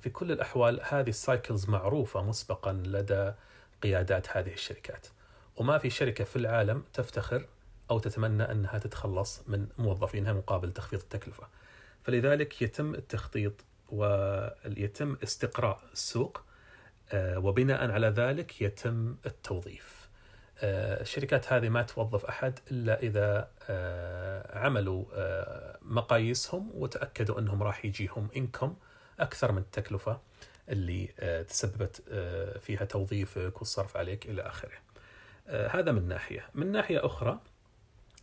في 0.00 0.10
كل 0.10 0.32
الأحوال 0.32 0.80
هذه 0.82 1.08
ال 1.08 1.17
cycles 1.17 1.68
معروفة 1.68 2.22
مسبقا 2.22 2.72
لدى 2.72 3.32
قيادات 3.82 4.36
هذه 4.36 4.52
الشركات. 4.52 5.06
وما 5.56 5.78
في 5.78 5.90
شركة 5.90 6.24
في 6.24 6.36
العالم 6.36 6.84
تفتخر 6.92 7.46
أو 7.90 7.98
تتمنى 7.98 8.42
أنها 8.42 8.78
تتخلص 8.78 9.42
من 9.46 9.66
موظفينها 9.78 10.32
مقابل 10.32 10.72
تخفيض 10.72 11.00
التكلفة. 11.00 11.46
فلذلك 12.02 12.62
يتم 12.62 12.94
التخطيط 12.94 13.64
ويتم 13.90 15.16
استقراء 15.22 15.80
السوق 15.92 16.42
آه، 17.12 17.38
وبناء 17.38 17.90
على 17.90 18.06
ذلك 18.06 18.62
يتم 18.62 19.16
التوظيف. 19.26 20.08
آه، 20.62 21.00
الشركات 21.00 21.52
هذه 21.52 21.68
ما 21.68 21.82
توظف 21.82 22.24
أحد 22.24 22.58
إلا 22.70 23.02
إذا 23.02 23.50
آه، 23.68 24.58
عملوا 24.58 25.04
مقاييسهم 25.82 26.70
وتأكدوا 26.74 27.38
أنهم 27.38 27.62
راح 27.62 27.84
يجيهم 27.84 28.28
إنكم 28.36 28.76
أكثر 29.20 29.52
من 29.52 29.58
التكلفة 29.58 30.20
اللي 30.68 31.06
تسببت 31.48 32.02
فيها 32.60 32.84
توظيفك 32.84 33.58
والصرف 33.58 33.96
عليك 33.96 34.26
إلى 34.26 34.42
آخره. 34.42 34.78
هذا 35.48 35.92
من 35.92 36.08
ناحية، 36.08 36.44
من 36.54 36.72
ناحية 36.72 37.06
أخرى 37.06 37.40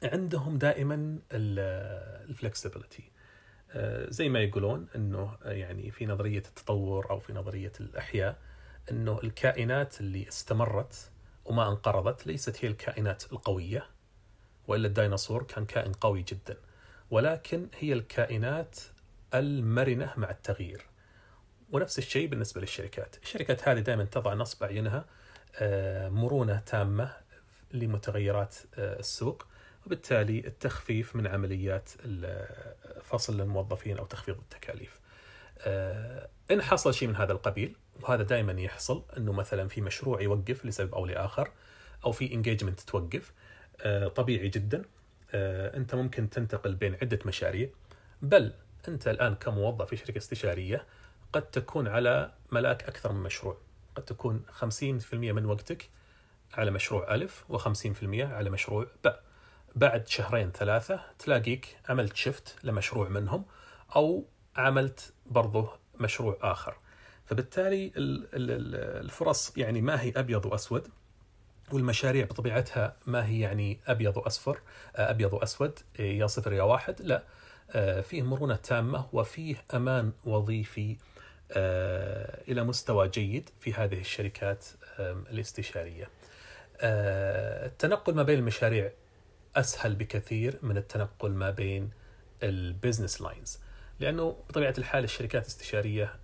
عندهم 0.03 0.57
دائما 0.57 1.19
الفلكسبيتي 1.31 3.03
زي 4.09 4.29
ما 4.29 4.39
يقولون 4.39 4.87
إنه 4.95 5.37
يعني 5.45 5.91
في 5.91 6.05
نظرية 6.05 6.37
التطور 6.39 7.09
أو 7.09 7.19
في 7.19 7.33
نظرية 7.33 7.71
الأحياء 7.79 8.37
إنه 8.91 9.19
الكائنات 9.23 10.01
اللي 10.01 10.27
استمرت 10.27 11.11
وما 11.45 11.67
انقرضت 11.67 12.27
ليست 12.27 12.65
هي 12.65 12.69
الكائنات 12.69 13.33
القوية 13.33 13.85
وإلا 14.67 14.87
الديناصور 14.87 15.43
كان 15.43 15.65
كائن 15.65 15.91
قوي 15.91 16.21
جدا 16.21 16.57
ولكن 17.11 17.67
هي 17.79 17.93
الكائنات 17.93 18.79
المرنة 19.33 20.13
مع 20.17 20.29
التغيير. 20.29 20.85
ونفس 21.71 21.97
الشيء 21.97 22.27
بالنسبة 22.27 22.61
للشركات. 22.61 23.15
الشركات 23.23 23.67
هذه 23.67 23.79
دائما 23.79 24.03
تضع 24.03 24.33
نصب 24.33 24.63
أعينها 24.63 25.05
آه، 25.55 26.09
مرونة 26.09 26.59
تامة 26.59 27.13
لمتغيرات 27.73 28.55
آه، 28.77 28.99
السوق. 28.99 29.47
وبالتالي 29.85 30.39
التخفيف 30.47 31.15
من 31.15 31.27
عمليات 31.27 31.89
فصل 33.03 33.41
الموظفين 33.41 33.97
أو 33.97 34.05
تخفيض 34.05 34.37
التكاليف. 34.37 34.99
آه، 35.59 36.29
إن 36.51 36.61
حصل 36.61 36.93
شيء 36.93 37.07
من 37.07 37.15
هذا 37.15 37.31
القبيل 37.31 37.75
وهذا 38.01 38.23
دائما 38.23 38.61
يحصل 38.61 39.03
أنه 39.17 39.33
مثلا 39.33 39.67
في 39.67 39.81
مشروع 39.81 40.21
يوقف 40.21 40.65
لسبب 40.65 40.95
أو 40.95 41.05
لآخر 41.05 41.51
أو 42.05 42.11
في 42.11 42.33
انجيجمنت 42.33 42.79
توقف 42.79 43.33
طبيعي 44.15 44.49
جدا. 44.49 44.85
أنت 45.33 45.95
ممكن 45.95 46.29
تنتقل 46.29 46.75
بين 46.75 46.95
عدة 47.01 47.19
مشاريع 47.25 47.69
بل 48.21 48.53
أنت 48.87 49.07
الآن 49.07 49.35
كموظف 49.35 49.89
في 49.89 49.97
شركة 49.97 50.17
استشارية 50.17 50.85
قد 51.33 51.41
تكون 51.41 51.87
على 51.87 52.31
ملاك 52.51 52.83
أكثر 52.83 53.11
من 53.11 53.23
مشروع. 53.23 53.57
قد 53.95 54.05
تكون 54.05 54.43
50% 54.61 55.13
من 55.13 55.45
وقتك 55.45 55.89
على 56.53 56.71
مشروع 56.71 57.15
ألف 57.15 57.43
و50% 57.49 58.03
على 58.03 58.49
مشروع 58.49 58.87
باء 59.03 59.23
بعد 59.75 60.07
شهرين 60.07 60.51
ثلاثة 60.51 60.99
تلاقيك 61.19 61.77
عملت 61.89 62.15
شفت 62.15 62.55
لمشروع 62.63 63.09
منهم 63.09 63.45
أو 63.95 64.25
عملت 64.55 65.13
برضه 65.25 65.69
مشروع 65.99 66.37
آخر. 66.41 66.75
فبالتالي 67.25 67.91
الفرص 67.95 69.57
يعني 69.57 69.81
ما 69.81 70.01
هي 70.01 70.13
أبيض 70.15 70.45
وأسود 70.45 70.87
والمشاريع 71.71 72.25
بطبيعتها 72.25 72.95
ما 73.05 73.25
هي 73.25 73.39
يعني 73.39 73.79
أبيض 73.87 74.17
وأصفر 74.17 74.59
أبيض 74.95 75.33
وأسود 75.33 75.79
يا 75.99 76.27
صفر 76.27 76.53
يا 76.53 76.63
واحد 76.63 77.01
لا 77.01 77.23
آه، 77.71 78.01
فيه 78.01 78.23
مرونة 78.23 78.55
تامة 78.55 79.05
وفيه 79.13 79.55
أمان 79.73 80.11
وظيفي 80.25 80.97
آه، 81.51 82.41
إلى 82.47 82.63
مستوى 82.63 83.07
جيد 83.07 83.49
في 83.59 83.73
هذه 83.73 83.99
الشركات 83.99 84.65
الاستشارية. 84.99 86.09
آه، 86.81 87.65
التنقل 87.65 88.15
ما 88.15 88.23
بين 88.23 88.39
المشاريع 88.39 88.91
أسهل 89.55 89.95
بكثير 89.95 90.59
من 90.61 90.77
التنقل 90.77 91.31
ما 91.31 91.49
بين 91.49 91.89
ال 92.43 92.52
business 92.52 93.21
lines 93.21 93.59
لأنه 93.99 94.37
بطبيعة 94.49 94.73
الحال 94.77 95.03
الشركات 95.03 95.41
الاستشارية 95.41 96.15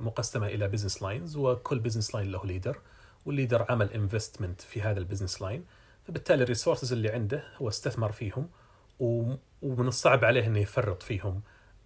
مقسمة 0.00 0.46
إلى 0.46 0.68
business 0.68 1.02
lines 1.02 1.36
وكل 1.36 1.78
business 1.78 2.14
line 2.14 2.32
له 2.32 2.46
leader 2.46 2.78
وال 3.26 3.36
leader 3.36 3.66
عمل 3.68 3.92
investment 3.92 4.60
في 4.60 4.82
هذا 4.82 4.98
ال 4.98 5.03
business 5.03 5.42
line 5.42 5.64
فبالتالي 6.06 6.42
ال 6.42 6.47
resources 6.47 6.92
اللي 6.92 7.08
عنده 7.08 7.44
هو 7.56 7.68
استثمر 7.68 8.12
فيهم 8.12 8.48
ومن 9.00 9.88
الصعب 9.88 10.24
عليه 10.24 10.46
إنه 10.46 10.58
يفرط 10.58 11.02
فيهم 11.02 11.42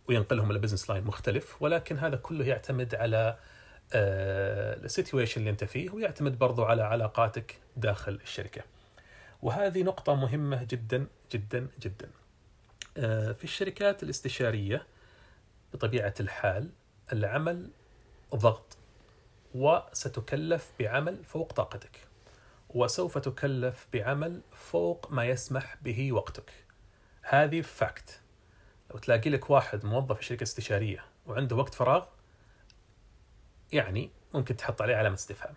وينقلهم 0.08 0.50
إلى 0.50 0.58
business 0.58 0.90
line 0.90 1.04
مختلف. 1.04 1.62
ولكن 1.62 1.98
هذا 1.98 2.16
كله 2.16 2.44
يعتمد 2.44 2.94
على 2.94 3.36
ال 3.94 4.09
situation 4.09 5.40
اللي 5.40 5.50
أنت 5.50 5.64
فيه 5.64 5.90
ويعتمد 5.90 6.38
برضو 6.38 6.64
على 6.64 6.82
علاقاتك 6.82 7.58
داخل 7.76 8.18
الشركة. 8.22 8.62
وهذه 9.42 9.82
نقطة 9.82 10.14
مهمة 10.14 10.64
جدا 10.64 11.06
جدا 11.32 11.68
جدا. 11.80 12.10
آه، 12.96 13.32
في 13.32 13.44
الشركات 13.44 14.02
الاستشارية 14.02 14.86
بطبيعة 15.72 16.14
الحال 16.20 16.70
العمل 17.12 17.70
ضغط 18.34 18.76
وستكلف 19.54 20.72
بعمل 20.80 21.24
فوق 21.24 21.52
طاقتك 21.52 22.08
وسوف 22.68 23.18
تكلف 23.18 23.86
بعمل 23.92 24.40
فوق 24.52 25.12
ما 25.12 25.24
يسمح 25.24 25.76
به 25.82 26.12
وقتك. 26.12 26.52
هذه 27.22 27.60
فاكت 27.60 28.20
لو 28.90 28.98
تلاقي 28.98 29.30
لك 29.30 29.50
واحد 29.50 29.84
موظف 29.84 30.16
في 30.16 30.24
شركة 30.24 30.42
استشارية 30.42 31.04
وعنده 31.26 31.56
وقت 31.56 31.74
فراغ 31.74 32.06
يعني 33.72 34.10
ممكن 34.34 34.56
تحط 34.56 34.82
عليه 34.82 34.96
علامة 34.96 35.14
استفهام. 35.14 35.54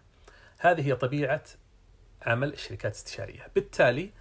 هذه 0.60 0.88
هي 0.88 0.96
طبيعة 0.96 1.44
عمل 2.22 2.54
الشركات 2.54 2.92
الاستشارية 2.92 3.48
بالتالي 3.56 4.12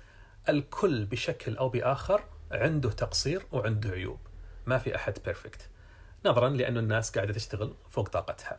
الكل 0.48 1.04
بشكل 1.04 1.56
أو 1.56 1.68
بآخر 1.68 2.24
عنده 2.52 2.90
تقصير 2.90 3.46
وعنده 3.52 3.90
عيوب. 3.90 4.18
ما 4.66 4.78
في 4.78 4.96
أحد 4.96 5.18
perfect 5.24 5.68
نظرا 6.26 6.48
لأن 6.48 6.78
الناس 6.78 7.10
قاعدة 7.10 7.32
تشتغل 7.32 7.74
فوق 7.90 8.08
طاقتها. 8.08 8.58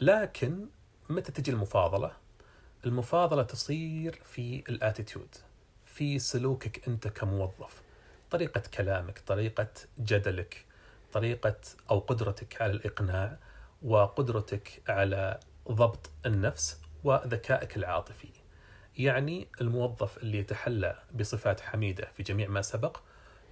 لكن 0.00 0.66
متى 1.10 1.32
تجي 1.32 1.50
المفاضلة؟ 1.50 2.12
المفاضلة 2.86 3.42
تصير 3.42 4.20
في 4.24 4.64
ال 4.68 4.75
attitude 4.75 5.34
في 5.84 6.18
سلوكك 6.18 6.88
أنت 6.88 7.08
كموظف. 7.08 7.82
طريقة 8.30 8.62
كلامك 8.74 9.18
طريقة 9.18 9.68
جدلك 9.98 10.64
طريقة 11.12 11.56
أو 11.90 11.98
قدرتك 11.98 12.62
على 12.62 12.72
الإقناع 12.72 13.38
وقدرتك 13.82 14.82
على 14.88 15.40
ضبط 15.70 16.10
النفس 16.26 16.80
وذكائك 17.04 17.76
العاطفي. 17.76 18.28
يعني 18.98 19.48
الموظف 19.60 20.18
اللي 20.18 20.38
يتحلى 20.38 20.98
بصفات 21.14 21.60
حميدة 21.60 22.08
في 22.16 22.22
جميع 22.22 22.48
ما 22.48 22.62
سبق 22.62 23.00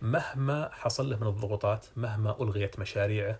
مهما 0.02 0.68
حصل 0.72 1.10
له 1.10 1.16
من 1.16 1.26
الضغوطات 1.26 1.86
مهما 1.96 2.42
ألغيت 2.42 2.78
مشاريعه 2.78 3.38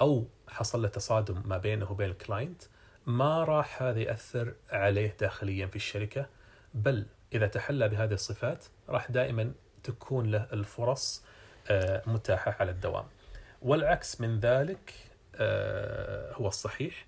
أو 0.00 0.26
حصل 0.48 0.82
له 0.82 0.88
تصادم 0.88 1.42
ما 1.44 1.58
بينه 1.58 1.92
وبين 1.92 2.10
الكلاينت 2.10 2.62
ما 3.06 3.44
راح 3.44 3.82
هذا 3.82 4.00
يأثر 4.00 4.54
عليه 4.70 5.16
داخليا 5.20 5.66
في 5.66 5.76
الشركة. 5.76 6.26
بل 6.74 7.06
إذا 7.32 7.46
تحلى 7.46 7.88
بهذه 7.88 8.12
الصفات 8.12 8.64
راح 8.88 9.10
دائما 9.10 9.52
تكون 9.82 10.30
له 10.30 10.46
الفرص 10.52 11.24
آه، 11.70 12.02
متاحة 12.06 12.56
على 12.60 12.70
الدوام. 12.70 13.04
والعكس 13.62 14.20
من 14.20 14.40
ذلك 14.40 14.94
آه، 15.34 16.32
هو 16.32 16.48
الصحيح. 16.48 17.06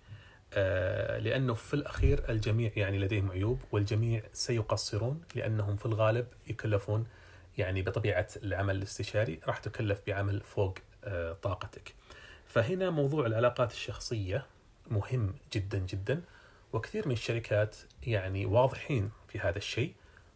لأنه 1.19 1.55
في 1.55 1.75
الأخير 1.75 2.31
الجميع 2.31 2.71
يعني 2.77 2.99
لديهم 2.99 3.31
عيوب 3.31 3.61
والجميع 3.73 4.23
سيقصرون 4.33 5.21
لأنهم 5.35 5.77
في 5.77 5.87
الغالب 5.87 6.27
يكلفون 6.47 7.07
يعني 7.59 7.83
بطبيعة 7.83 8.29
العمل 8.43 8.77
الاستشاري 8.77 9.41
راح 9.47 9.59
تكلف 9.59 10.01
بعمل 10.07 10.41
فوق 10.41 10.79
طاقتك. 11.43 11.95
فهنا 12.47 12.91
موضوع 12.91 13.27
العلاقات 13.27 13.73
الشخصية 13.73 14.47
مهم 14.91 15.35
جدا 15.53 15.79
جدا 15.79 16.23
وكثير 16.73 17.07
من 17.09 17.13
الشركات 17.13 17.77
يعني 18.07 18.47
واضحين 18.47 19.11
في 19.29 19.39
هذا 19.39 19.59
الشيء. 19.59 19.95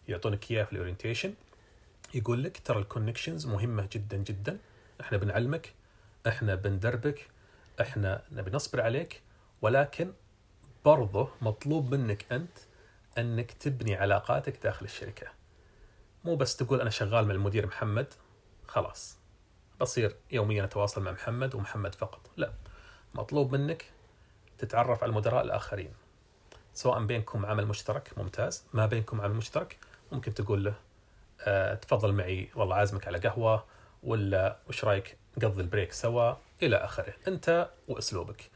يعطونك 0.08 0.50
إياه 0.50 0.64
في 0.64 0.72
ال 0.72 0.77
orientation 0.77 1.34
يقول 2.14 2.42
لك 2.42 2.58
ترى 2.64 2.78
ال 2.78 2.84
connections 2.84 3.46
مهمة 3.46 3.88
جدا 3.92 4.16
جدا. 4.16 4.58
إحنا 5.00 5.18
بنعلمك 5.18 5.72
إحنا 6.26 6.54
بندربك 6.54 7.26
إحنا 7.80 8.22
نبي 8.32 8.50
نصبر 8.50 8.80
عليك 8.80 9.20
ولكن 9.62 10.12
برضه 10.84 11.28
مطلوب 11.40 11.94
منك 11.94 12.32
أنت 12.32 12.58
أنك 13.18 13.52
تبني 13.52 13.94
علاقاتك 13.94 14.62
داخل 14.62 14.84
الشركة. 14.84 15.26
مو 16.24 16.36
بس 16.36 16.56
تقول 16.56 16.80
أنا 16.80 16.90
شغال 16.90 17.26
مع 17.26 17.34
المدير 17.34 17.66
محمد 17.66 18.14
خلاص. 18.66 19.18
بصير 19.80 20.16
يوميا 20.30 20.64
أتواصل 20.64 21.02
مع 21.02 21.12
محمد 21.12 21.54
ومحمد 21.54 21.94
فقط. 21.94 22.30
لا 22.36 22.52
مطلوب 23.14 23.56
منك 23.56 23.84
تتعرف 24.58 25.02
على 25.02 25.10
المدراء 25.10 25.44
الآخرين. 25.44 25.92
سواء 26.74 27.04
بينكم 27.06 27.46
عمل 27.46 27.66
مشترك 27.66 28.18
ممتاز. 28.18 28.64
ما 28.72 28.86
بينكم 28.86 29.20
عمل 29.20 29.34
مشترك 29.34 29.78
ممكن 30.12 30.34
تقول 30.34 30.64
له 30.64 30.74
أه 31.40 31.74
تفضل 31.74 32.12
معي 32.12 32.48
والله 32.54 32.76
عازمك 32.76 33.06
على 33.06 33.18
قهوة 33.18 33.64
ولا 34.02 34.58
وش 34.68 34.84
رأيك 34.84 35.16
نقضي 35.38 35.62
البريك 35.62 35.92
سوا 35.92 36.34
إلى 36.62 36.76
آخره. 36.76 37.14
أنت 37.28 37.70
وأسلوبك. 37.88 38.50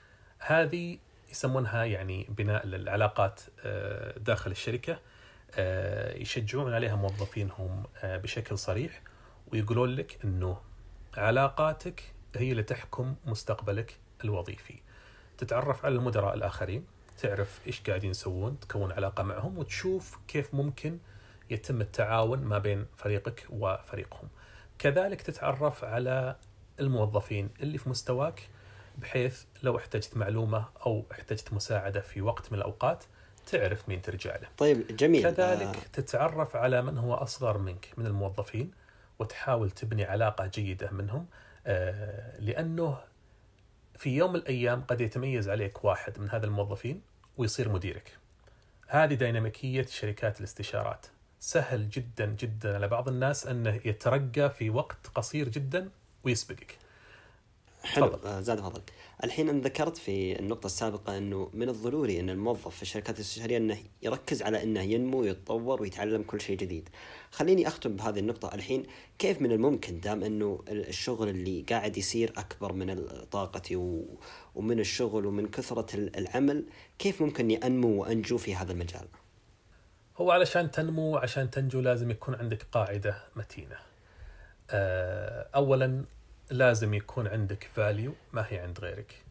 هذه 0.46 0.98
يسمونها 1.30 1.84
يعني 1.84 2.26
بناء 2.28 2.66
العلاقات 2.66 3.40
آه، 3.64 4.18
داخل 4.18 4.50
الشركة 4.50 4.98
آه، 5.54 6.16
يشجعون 6.16 6.74
عليها 6.74 6.96
موظفينهم 6.96 7.84
آه، 8.02 8.16
بشكل 8.16 8.58
صريح 8.58 9.02
ويقولون 9.52 9.90
لك 9.90 10.18
إنه 10.24 10.60
علاقاتك 11.16 12.02
هي 12.36 12.50
اللي 12.50 12.62
تحكم 12.62 13.14
مستقبلك 13.26 13.96
الوظيفي. 14.24 14.80
تتعرف 15.38 15.84
على 15.84 15.94
المدراء 15.94 16.34
الآخرين 16.34 16.86
تعرف 17.18 17.60
إيش 17.66 17.80
قاعدين 17.80 18.10
يسوون 18.10 18.60
تكون 18.60 18.92
علاقة 18.92 19.22
معهم 19.22 19.58
وتشوف 19.58 20.18
كيف 20.28 20.54
ممكن 20.54 20.98
يتم 21.50 21.80
التعاون 21.80 22.38
ما 22.38 22.58
بين 22.58 22.86
فريقك 22.96 23.46
وفريقهم. 23.50 24.28
كذلك 24.78 25.22
تتعرف 25.22 25.84
على 25.84 26.36
الموظفين 26.80 27.50
اللي 27.60 27.78
في 27.78 27.88
مستواك 27.88 28.48
بحيث 28.98 29.42
لو 29.62 29.76
احتجت 29.76 30.16
معلومة 30.16 30.64
أو 30.86 31.04
احتجت 31.12 31.52
مساعدة 31.52 32.00
في 32.00 32.20
وقت 32.22 32.52
من 32.52 32.58
الأوقات 32.58 33.04
تعرف 33.46 33.88
مين 33.88 34.02
ترجع 34.02 34.36
له. 34.36 34.48
طيب 34.58 34.96
جميل. 34.96 35.22
كذلك 35.22 35.76
آه. 35.76 35.86
تتعرف 35.92 36.56
على 36.56 36.82
من 36.82 36.98
هو 36.98 37.14
أصغر 37.14 37.58
منك 37.58 37.88
من 37.96 38.06
الموظفين 38.06 38.70
وتحاول 39.18 39.70
تبني 39.70 40.04
علاقة 40.04 40.46
جيدة 40.46 40.90
منهم 40.90 41.26
آه، 41.66 42.40
لأنه 42.40 42.98
في 43.98 44.16
يوم 44.16 44.32
من 44.32 44.36
الأيام 44.36 44.82
قد 44.88 45.00
يتميز 45.00 45.48
عليك 45.48 45.84
واحد 45.84 46.20
من 46.20 46.30
هذا 46.30 46.46
الموظفين 46.46 47.00
ويصير 47.36 47.68
مديرك. 47.68 48.18
هذه 48.86 49.14
ديناميكية 49.14 49.86
شركات 49.86 50.40
الاستشارات. 50.40 51.06
سهل 51.40 51.90
جدا 51.90 52.26
جدا 52.26 52.74
على 52.74 52.88
بعض 52.88 53.08
الناس 53.08 53.46
أنه 53.46 53.80
يترقى 53.84 54.50
في 54.50 54.70
وقت 54.70 55.06
قصير 55.14 55.48
جدا 55.48 55.88
ويسبقك. 56.24 56.78
حلو. 57.86 58.06
فضل. 58.06 58.28
آه، 58.28 58.40
زاد 58.40 58.60
فضلك. 58.60 58.92
الحين 59.24 59.48
أن 59.48 59.60
ذكرت 59.60 59.96
في 59.96 60.38
النقطة 60.38 60.66
السابقة 60.66 61.18
أنه 61.18 61.50
من 61.54 61.68
الضروري 61.68 62.20
أن 62.20 62.30
الموظف 62.30 62.76
في 62.76 62.82
الشركات 62.82 63.16
الاستشارية 63.16 63.56
أنه 63.56 63.78
يركز 64.02 64.42
على 64.42 64.62
أنه 64.62 64.80
ينمو 64.80 65.20
ويتطور 65.20 65.82
ويتعلم 65.82 66.22
كل 66.22 66.40
شيء 66.40 66.56
جديد. 66.56 66.88
خليني 67.30 67.68
أختم 67.68 67.96
بهذه 67.96 68.18
النقطة. 68.18 68.54
الحين 68.54 68.82
كيف 69.18 69.42
من 69.42 69.52
الممكن 69.52 70.00
دام 70.00 70.24
أنه 70.24 70.64
الشغل 70.68 71.28
اللي 71.28 71.64
قاعد 71.68 71.96
يصير 71.96 72.32
أكبر 72.36 72.72
من 72.72 73.06
طاقتي 73.30 73.76
ومن 74.54 74.80
الشغل 74.80 75.26
ومن 75.26 75.48
كثرة 75.48 75.96
العمل 75.96 76.64
كيف 76.98 77.22
ممكن 77.22 77.44
أني 77.44 77.66
أنمو 77.66 78.02
وأنجو 78.02 78.38
في 78.38 78.54
هذا 78.54 78.72
المجال؟ 78.72 79.08
هو 80.16 80.30
علشان 80.30 80.70
تنمو 80.70 81.14
وعشان 81.14 81.50
تنجو 81.50 81.80
لازم 81.80 82.10
يكون 82.10 82.34
عندك 82.34 82.66
قاعدة 82.72 83.16
متينة. 83.36 83.76
آه، 84.70 85.48
أولا 85.54 86.04
لازم 86.50 86.94
يكون 86.94 87.26
عندك 87.26 87.70
value 87.74 88.14
ما 88.32 88.46
هي 88.48 88.58
عند 88.58 88.80
غيرك. 88.80 89.24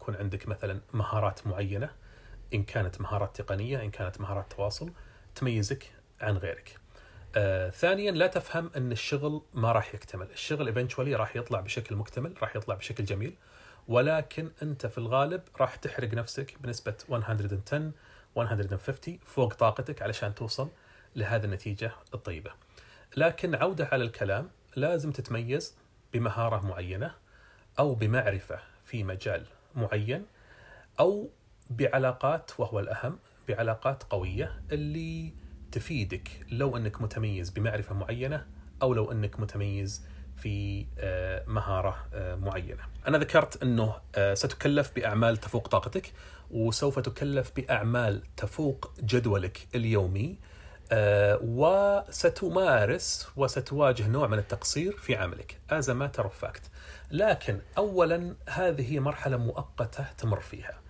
يكون 0.00 0.16
عندك 0.16 0.48
مثلا 0.48 0.80
مهارات 0.92 1.46
معينة 1.46 1.90
إن 2.54 2.62
كانت 2.62 3.00
مهارات 3.00 3.40
تقنية 3.40 3.82
إن 3.82 3.90
كانت 3.90 4.20
مهارات 4.20 4.52
تواصل 4.52 4.92
تميزك 5.34 5.92
عن 6.20 6.36
غيرك. 6.36 6.78
آه، 7.36 7.70
ثانيا 7.70 8.10
لا 8.10 8.26
تفهم 8.26 8.70
إن 8.76 8.92
الشغل 8.92 9.42
ما 9.54 9.72
راح 9.72 9.94
يكتمل، 9.94 10.30
الشغل 10.30 10.66
eventually 10.66 11.14
راح 11.14 11.36
يطلع 11.36 11.60
بشكل 11.60 11.96
مكتمل، 11.96 12.34
راح 12.42 12.56
يطلع 12.56 12.74
بشكل 12.74 13.04
جميل، 13.04 13.34
ولكن 13.88 14.50
أنت 14.62 14.86
في 14.86 14.98
الغالب 14.98 15.42
راح 15.60 15.76
تحرق 15.76 16.14
نفسك 16.14 16.56
بنسبة 16.60 16.94
110 17.08 17.92
150 18.36 19.18
فوق 19.26 19.54
طاقتك 19.54 20.02
علشان 20.02 20.34
توصل 20.34 20.68
لهذه 21.16 21.44
النتيجة 21.44 21.92
الطيبة. 22.14 22.50
لكن 23.16 23.54
عودة 23.54 23.88
على 23.92 24.04
الكلام 24.04 24.50
لازم 24.76 25.12
تتميز 25.12 25.74
بمهارة 26.12 26.66
معينة 26.66 27.14
أو 27.78 27.94
بمعرفة 27.94 28.58
في 28.84 29.04
مجال 29.04 29.44
معين 29.74 30.26
أو 31.00 31.30
بعلاقات 31.70 32.50
وهو 32.58 32.80
الأهم 32.80 33.18
بعلاقات 33.48 34.02
قوية 34.02 34.62
اللي 34.72 35.32
تفيدك 35.72 36.46
لو 36.50 36.76
إنك 36.76 37.02
متميز 37.02 37.50
بمعرفة 37.50 37.94
معينة 37.94 38.46
أو 38.82 38.94
لو 38.94 39.12
إنك 39.12 39.40
متميز 39.40 40.04
في 40.36 40.86
آه، 40.98 41.44
مهارة 41.46 42.06
آه، 42.14 42.34
معينة. 42.34 42.82
أنا 43.08 43.18
ذكرت 43.18 43.62
إنه 43.62 43.94
آه، 44.14 44.34
ستكلف 44.34 44.92
بأعمال 44.96 45.36
تفوق 45.36 45.68
طاقتك 45.68 46.12
وسوف 46.50 46.98
تكلف 46.98 47.52
بأعمال 47.56 48.22
تفوق 48.36 48.92
جدولك 49.00 49.68
اليومي 49.74 50.38
وستمارس 51.42 53.28
وستواجه 53.36 54.08
نوع 54.08 54.26
من 54.26 54.38
التقصير 54.38 54.96
في 54.96 55.16
عملك. 55.16 55.58
As 55.70 55.84
a 55.84 55.94
matter 55.94 56.22
of 56.22 56.46
fact. 56.46 56.62
لكن 57.10 57.60
اولا 57.78 58.36
هذه 58.48 59.00
مرحلة 59.00 59.36
مؤقتة 59.36 60.06
تمر 60.18 60.40
فيها. 60.40 60.80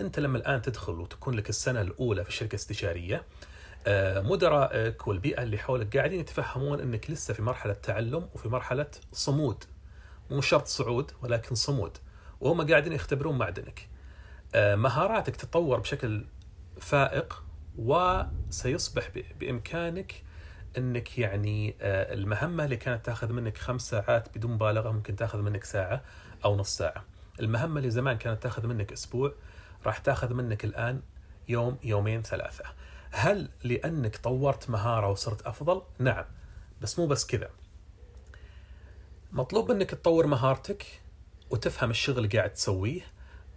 أنت 0.00 0.18
لما 0.18 0.38
الآن 0.38 0.62
تدخل 0.62 0.92
وتكون 0.92 1.34
لك 1.34 1.48
السنة 1.48 1.80
الأولى 1.80 2.24
في 2.24 2.30
الشركة 2.30 2.50
الاستشاريه 2.50 3.22
آه، 3.86 4.20
مدراءك 4.20 5.06
والبيئة 5.06 5.42
اللي 5.42 5.58
حولك 5.58 5.96
قاعدين 5.96 6.20
يتفهمون 6.20 6.80
أنك 6.80 7.10
لسه 7.10 7.34
في 7.34 7.42
مرحلة 7.42 7.72
تعلم 7.72 8.28
وفي 8.34 8.48
مرحلة 8.48 8.86
صمود. 9.12 9.64
مو 10.30 10.40
شرط 10.40 10.66
صعود 10.66 11.10
ولكن 11.22 11.54
صمود. 11.54 11.98
وهم 12.40 12.70
قاعدين 12.70 12.92
يختبرون 12.92 13.38
معدنك. 13.38 13.88
آه، 14.54 14.74
مهاراتك 14.74 15.36
تتطور 15.36 15.80
بشكل 15.80 16.24
فائق. 16.80 17.43
وسيصبح 17.78 19.08
ب- 19.14 19.38
بإمكانك 19.38 20.22
إنك 20.78 21.18
يعني 21.18 21.74
آه، 21.80 22.14
المهمة 22.14 22.64
اللي 22.64 22.76
كانت 22.76 23.06
تاخذ 23.06 23.32
منك 23.32 23.58
خمس 23.58 23.90
ساعات 23.90 24.38
بدون 24.38 24.50
مبالغة 24.52 24.90
ممكن 24.90 25.16
تاخذ 25.16 25.38
منك 25.38 25.64
ساعة 25.64 26.02
أو 26.44 26.56
نص 26.56 26.76
ساعة. 26.76 27.04
المهمة 27.40 27.78
اللي 27.78 27.90
زمان 27.90 28.18
كانت 28.18 28.42
تاخذ 28.42 28.66
منك 28.66 28.92
أسبوع 28.92 29.32
راح 29.86 29.98
تاخذ 29.98 30.34
منك 30.34 30.64
الآن 30.64 31.02
يوم 31.48 31.78
يومين 31.84 32.22
ثلاثة. 32.22 32.64
هل 33.10 33.48
لأنك 33.64 34.16
طورت 34.16 34.70
مهارة 34.70 35.08
وصرت 35.10 35.42
أفضل؟ 35.42 35.82
نعم. 35.98 36.24
بس 36.82 36.98
مو 36.98 37.06
بس 37.06 37.26
كذا. 37.26 37.50
مطلوب 39.32 39.72
منك 39.72 39.90
تطور 39.90 40.26
مهارتك 40.26 40.86
وتفهم 41.50 41.90
الشغل 41.90 42.16
اللي 42.18 42.28
قاعد 42.28 42.52
تسويه 42.52 43.00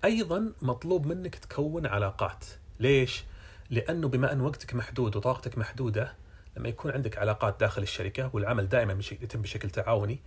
أيضا 0.03 0.53
مطلوب 0.61 1.05
منك 1.07 1.35
تكون 1.35 1.85
علاقات 1.85 2.45
ليش 2.79 3.23
لأنه 3.69 4.07
بما 4.07 4.31
أن 4.31 4.41
وقتك 4.41 4.75
محدود 4.75 5.15
وطاقتك 5.15 5.57
محدودة 5.57 6.13
لما 6.57 6.69
يكون 6.69 6.91
عندك 6.91 7.17
علاقات 7.17 7.59
داخل 7.59 7.81
الشركة 7.81 8.29
والعمل 8.33 8.69
دائما 8.69 8.99
يتم 9.11 9.41
بشكل 9.41 9.69
تعاوني 9.69 10.19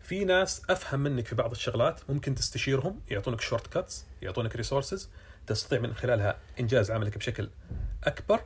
في 0.00 0.24
ناس 0.24 0.62
أفهم 0.70 1.00
منك 1.00 1.26
في 1.26 1.34
بعض 1.34 1.50
الشغلات 1.50 2.10
ممكن 2.10 2.34
تستشيرهم 2.34 3.00
يعطونك 3.10 3.40
shortcuts 3.40 4.06
يعطونك 4.22 4.56
resources 4.56 5.10
تستطيع 5.46 5.80
من 5.80 5.94
خلالها 5.94 6.38
إنجاز 6.60 6.90
عملك 6.90 7.18
بشكل 7.18 7.48
أكبر 8.04 8.40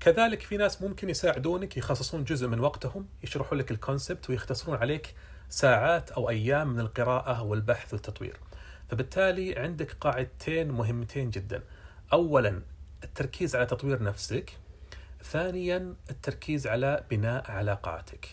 كذلك 0.00 0.40
في 0.40 0.56
ناس 0.56 0.82
ممكن 0.82 1.08
يساعدونك 1.08 1.76
يخصصون 1.76 2.24
جزء 2.24 2.48
من 2.48 2.60
وقتهم 2.60 3.06
يشرحوا 3.22 3.58
لك 3.58 3.70
ال 3.70 3.78
concept 3.78 4.30
ويختصرون 4.30 4.76
عليك 4.76 5.14
ساعات 5.48 6.10
أو 6.10 6.30
أيام 6.30 6.68
من 6.68 6.80
القراءة 6.80 7.42
والبحث 7.42 7.92
والتطوير. 7.92 8.36
فبالتالي 8.90 9.58
عندك 9.58 9.92
قاعدتين 9.92 10.68
مهمتين 10.68 11.30
جدا. 11.30 11.62
اولا 12.12 12.62
التركيز 13.06 13.56
على 13.56 13.66
تطوير 13.66 14.02
نفسك. 14.02 14.52
ثانيا 15.22 15.94
التركيز 16.10 16.66
على 16.66 17.04
بناء 17.10 17.50
علاقاتك. 17.50 18.28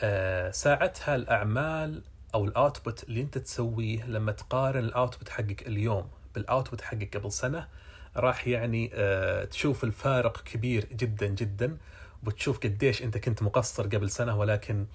آه، 0.00 0.50
ساعتها 0.50 1.14
الأعمال 1.14 2.02
أو 2.34 2.44
ال 2.44 2.53
output 2.53 3.04
اللي 3.04 3.20
أنت 3.20 3.38
تسويه 3.38 4.04
لما 4.06 4.32
تقارن 4.32 4.84
ال 4.84 4.90
output 4.90 5.28
حقك 5.28 5.66
اليوم 5.68 6.10
بال 6.34 6.45
output 6.45 6.80
حقك 6.80 7.16
قبل 7.16 7.32
سنة 7.32 7.68
راح 8.16 8.48
يعني 8.48 8.90
آه، 8.94 9.44
تشوف 9.44 9.84
الفارق 9.84 10.42
كبير 10.42 10.84
جدا 10.92 11.26
جدا 11.26 11.78
وتشوف 12.26 12.58
قديش 12.58 13.02
أنت 13.02 13.18
كنت 13.18 13.42
مقصر 13.42 13.86
قبل 13.86 14.10
سنة 14.10 14.38
ولكن 14.38 14.86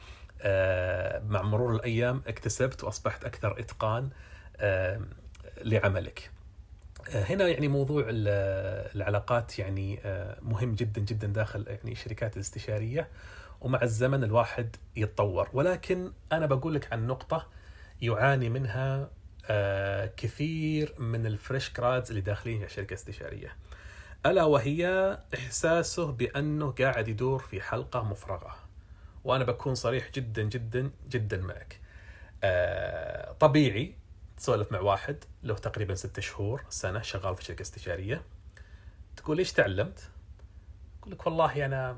آه، 0.42 1.24
مع 1.28 1.42
مرور 1.42 1.76
الأيام 1.76 2.22
اكتسبت 2.28 2.84
وأصبحت 2.84 3.24
أكثر 3.24 3.60
إتقان 3.60 4.10
آه، 4.58 5.02
لعملك. 5.62 6.32
آه، 7.10 7.24
هنا 7.24 7.48
يعني 7.48 7.68
موضوع 7.68 8.04
ال- 8.10 8.92
العلاقات 8.96 9.60
يعني 9.60 10.00
آه، 10.06 10.38
مهم 10.42 10.76
جدا 10.76 11.02
جدا 11.02 11.28
داخل 11.28 11.66
يعني 11.68 11.92
الشركات 11.92 12.36
الاستشارية 12.36 13.08
ومع 13.62 13.82
الزمن 13.82 14.24
الواحد 14.24 14.76
يتطور 14.96 15.50
ولكن 15.54 16.12
أنا 16.32 16.46
بقول 16.46 16.74
لك 16.76 16.94
عن 16.94 17.08
نقطة 17.08 17.48
يعاني 18.02 18.50
منها 18.50 19.10
آه، 19.50 20.12
كثير 20.18 20.94
من 21.00 21.26
ال 21.26 21.34
fresh 21.34 21.74
grads 21.78 22.10
اللي 22.10 22.22
داخلين 22.22 22.60
على 22.60 22.70
شركة 22.70 22.94
استشارية. 22.94 23.56
ألا 24.26 24.44
وهي 24.44 25.18
إحساسه 25.36 26.12
بأنه 26.12 26.72
قاعد 26.72 27.08
يدور 27.08 27.39
في 27.39 27.62
حلقة 27.62 28.04
مفرغة. 28.04 28.56
وأنا 29.24 29.44
بكون 29.44 29.76
صريح 29.76 30.12
جدا 30.12 30.44
جدا 30.44 30.92
جدا 31.10 31.38
معك. 31.42 31.80
طبيعي 33.39 33.96
تسولف 34.44 34.72
مع 34.72 34.80
واحد 34.80 35.24
له 35.44 35.54
تقريبا 35.54 35.96
ستة 35.96 36.22
شهور 36.22 36.64
سنة 36.70 37.02
شغال 37.02 37.36
في 37.36 37.44
شركة 37.44 37.62
استشارية. 37.62 38.22
تقول 39.18 39.38
إيش 39.38 39.54
تعلمت؟ 39.54 40.10
يقول 41.00 41.14
لك 41.14 41.26
والله 41.26 41.66
أنا 41.66 41.98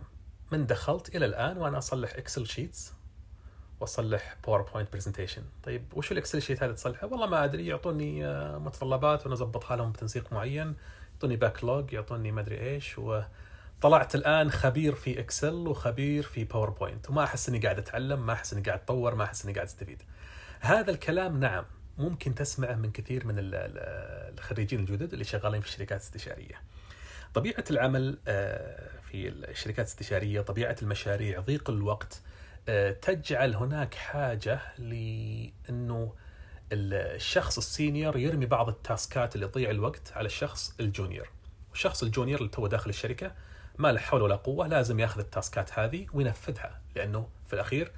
من 0.51 0.65
دخلت 0.65 1.15
إلى 1.15 1.25
الآن 1.25 1.57
وأنا 1.57 1.77
أصلح 1.77 2.13
Excel 2.13 2.47
sheets 2.47 2.93
وأصلح 3.79 4.37
PowerPoint 4.47 4.93
presentation 4.93 5.43
طيب 5.63 5.85
وش 5.93 6.11
ال 6.11 6.16
Excel 6.16 6.41
sheet 6.41 6.63
هذا 6.63 6.73
تصلحه؟ 6.73 7.07
والله 7.07 7.27
ما 7.27 7.43
أدري 7.43 7.67
يعطوني 7.67 8.25
آه، 8.25 8.57
متطلبات 8.57 9.23
وأنا 9.23 9.35
اضبطها 9.35 9.77
لهم 9.77 9.91
بتنسيق 9.91 10.33
معين 10.33 10.75
يعطوني 11.13 11.35
backlog 11.35 11.93
يعطوني 11.93 12.31
ما 12.31 12.41
أدري 12.41 12.59
إيش 12.59 12.95
وطلعت 12.97 14.15
الآن 14.15 14.51
خبير 14.51 14.95
في 14.95 15.19
Excel 15.19 15.53
وخبير 15.53 16.23
في 16.23 16.43
PowerPoint 16.43 17.09
وما 17.09 17.23
أحس 17.23 17.49
إني 17.49 17.59
قاعد 17.59 17.77
أتعلم 17.77 18.25
ما 18.25 18.33
أحس 18.33 18.53
إني 18.53 18.61
قاعد 18.61 18.79
أتطور 18.79 19.15
ما 19.15 19.23
أحس 19.23 19.45
إني 19.45 19.53
قاعد 19.53 19.67
أستفيد. 19.67 20.01
هذا 20.59 20.91
الكلام 20.91 21.39
نعم 21.39 21.65
ممكن 21.97 22.35
تسمعه 22.35 22.75
من 22.75 22.91
كثير 22.91 23.27
من 23.27 23.39
ال- 23.39 23.55
ال- 23.55 24.33
الخريجين 24.37 24.79
الجدد 24.79 25.13
اللي 25.13 25.23
شغالين 25.25 25.61
في 25.61 25.67
الشركات 25.67 26.01
الاستشارية. 26.01 26.61
طبيعة 27.33 27.63
العمل 27.71 28.17
آه، 28.27 28.89
في 29.11 29.27
الشركات 29.29 29.85
الاستشارية 29.85 30.41
طبيعة 30.41 30.75
المشاريع 30.81 31.39
ضيق 31.39 31.69
الوقت 31.69 32.21
آه، 32.69 32.91
تجعل 32.91 33.55
هناك 33.55 33.93
حاجة 33.93 34.59
لأنه 34.77 36.13
الشخص 36.71 37.57
ال 37.57 37.66
senior 37.66 38.17
يرمي 38.17 38.45
بعض 38.45 38.69
التاسكات 38.69 39.35
اللي 39.35 39.47
تضيع 39.47 39.69
الوقت 39.69 40.11
على 40.15 40.25
الشخص 40.25 40.73
ال 40.79 40.85
junior. 40.86 41.29
والشخص 41.69 42.03
ال 42.03 42.08
junior 42.08 42.39
اللي 42.39 42.49
تو 42.49 42.67
داخل 42.67 42.89
الشركة 42.89 43.31
ما 43.77 43.91
له 43.91 43.99
حول 43.99 44.21
ولا 44.21 44.35
قوة 44.35 44.67
لازم 44.67 44.99
ياخذ 44.99 45.19
التاسكات 45.19 45.79
هذه 45.79 46.07
وينفذها 46.13 46.81
لأنه 46.95 47.29
في 47.47 47.53
الأخير 47.53 47.91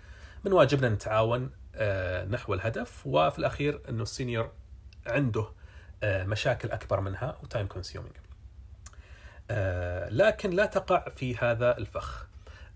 من 0.46 0.54
واجبنا 0.54 0.90
نتعاون 0.90 1.50
نحو 2.30 2.54
الهدف 2.54 3.08
وفي 3.08 3.40
الأخير 3.40 3.82
إنه 3.90 4.04
ال 4.04 4.11
senior 4.11 4.52
عنده 5.08 5.48
آه، 6.04 6.24
مشاكل 6.24 6.72
أكبر 6.72 7.02
منها 7.02 7.38
و 7.44 7.49
time 7.49 7.68
consuming 7.68 8.14
لكن 10.12 10.50
لا 10.50 10.66
تقع 10.66 11.10
في 11.10 11.38
هذا 11.38 11.78
الفخ. 11.78 12.28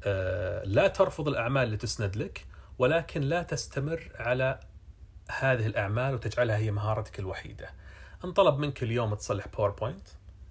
آه، 0.03 0.63
لا 0.63 0.87
ترفض 0.87 1.27
الأعمال 1.27 1.63
اللي 1.63 1.77
تسند 1.77 2.15
لك 2.15 2.45
ولكن 2.77 3.21
لا 3.21 3.43
تستمر 3.43 4.11
على 4.15 4.59
هذه 5.29 5.65
الأعمال 5.65 6.13
وتجعلها 6.13 6.57
هي 6.57 6.71
مهارتك 6.71 7.19
الوحيدة. 7.19 7.69
انطلب 8.25 8.57
منك 8.57 8.83
اليوم 8.83 9.15
تصلح 9.15 9.47
PowerPoint 9.47 10.07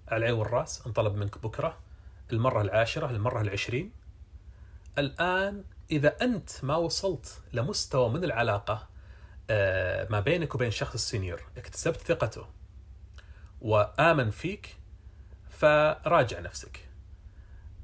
على 0.07 0.17
العين 0.17 0.33
والرأس 0.33 0.87
انطلب 0.87 1.15
منك 1.15 1.37
بكرة 1.37 1.77
المرة 2.31 2.61
العاشرة 2.61 3.09
المرة 3.09 3.41
العشرين. 3.41 3.91
الآن 4.97 5.63
إذا 5.91 6.15
أنت 6.21 6.49
ما 6.63 6.75
وصلت 6.75 7.41
لمستوى 7.53 8.09
من 8.09 8.23
العلاقة 8.23 8.89
آه، 9.49 10.07
ما 10.09 10.19
بينك 10.19 10.55
وبين 10.55 10.67
الشخص 10.67 10.93
ال 10.93 11.00
senior 11.00 11.43
اكتسبت 11.57 11.97
ثقته 12.01 12.45
وآمن 13.61 14.29
فيك 14.29 14.77
فراجع 15.49 16.39
نفسك. 16.39 16.89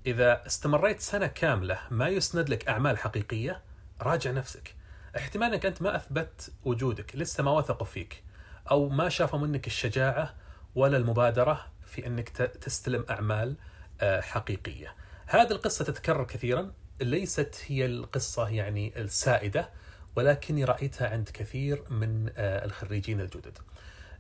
إذا 0.06 0.46
استمريت 0.46 1.00
سنة 1.00 1.28
كاملة 1.28 1.80
ما 1.92 2.08
يسند 2.08 2.50
لك 2.50 2.68
أعمال 2.68 2.98
حقيقية 2.98 3.62
راجع 4.02 4.32
نفسك. 4.32 4.76
احتمال 5.18 5.54
انك 5.54 5.66
أنت 5.66 5.82
ما 5.82 5.96
أثبت 5.96 6.52
وجودك 6.64 7.16
لسه 7.16 7.44
ما 7.44 7.52
وثقوا 7.52 7.86
فيك 7.86 8.24
أو 8.72 8.90
ما 8.90 9.10
شافوا 9.10 9.40
منك 9.40 9.68
الشجاعة 9.68 10.34
ولا 10.76 10.98
المبادرة 10.98 11.66
في 11.86 12.08
أنك 12.08 12.30
تستلم 12.30 13.06
أعمال 13.10 13.56
آه، 14.02 14.22
حقيقية. 14.22 14.96
هذه 15.26 15.52
القصة 15.52 15.86
تتكرر 15.86 16.24
كثيرا. 16.24 16.72
ليست 17.02 17.56
هي 17.68 17.86
القصة 17.86 18.50
يعني 18.50 18.94
السائدة 19.02 19.70
ولكني 20.16 20.64
رأيتها 20.64 21.10
عند 21.10 21.30
كثير 21.34 21.84
من 21.90 22.30
آه، 22.38 22.66
الخريجين 22.66 23.22
الجدد. 23.22 23.58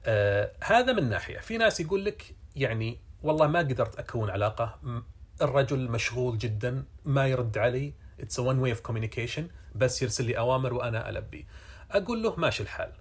آه، 0.05 0.51
هذا 0.63 0.93
من 0.93 1.09
ناحية. 1.09 1.37
في 1.39 1.57
ناس 1.57 1.79
يقول 1.79 2.05
لك 2.05 2.35
يعني 2.55 2.99
والله 3.23 3.47
ما 3.47 3.59
قدرت 3.59 3.99
أكون 3.99 4.29
علاقة 4.29 4.79
م- 4.83 5.01
الرجل 5.41 5.91
مشغول 5.91 6.37
جدا 6.37 6.83
ما 7.05 7.27
يرد 7.27 7.57
علي 7.57 7.93
it's 8.19 8.39
one 8.39 8.59
way 8.59 8.71
of 8.71 8.79
communication 8.79 9.47
بس 9.75 10.01
يرسل 10.01 10.25
لي 10.25 10.37
أوامر 10.37 10.73
وأنا 10.73 11.09
ألبي. 11.09 11.47
أقول 11.91 12.23
له 12.23 12.35
ماشي 12.35 12.63
الحال. 12.63 12.91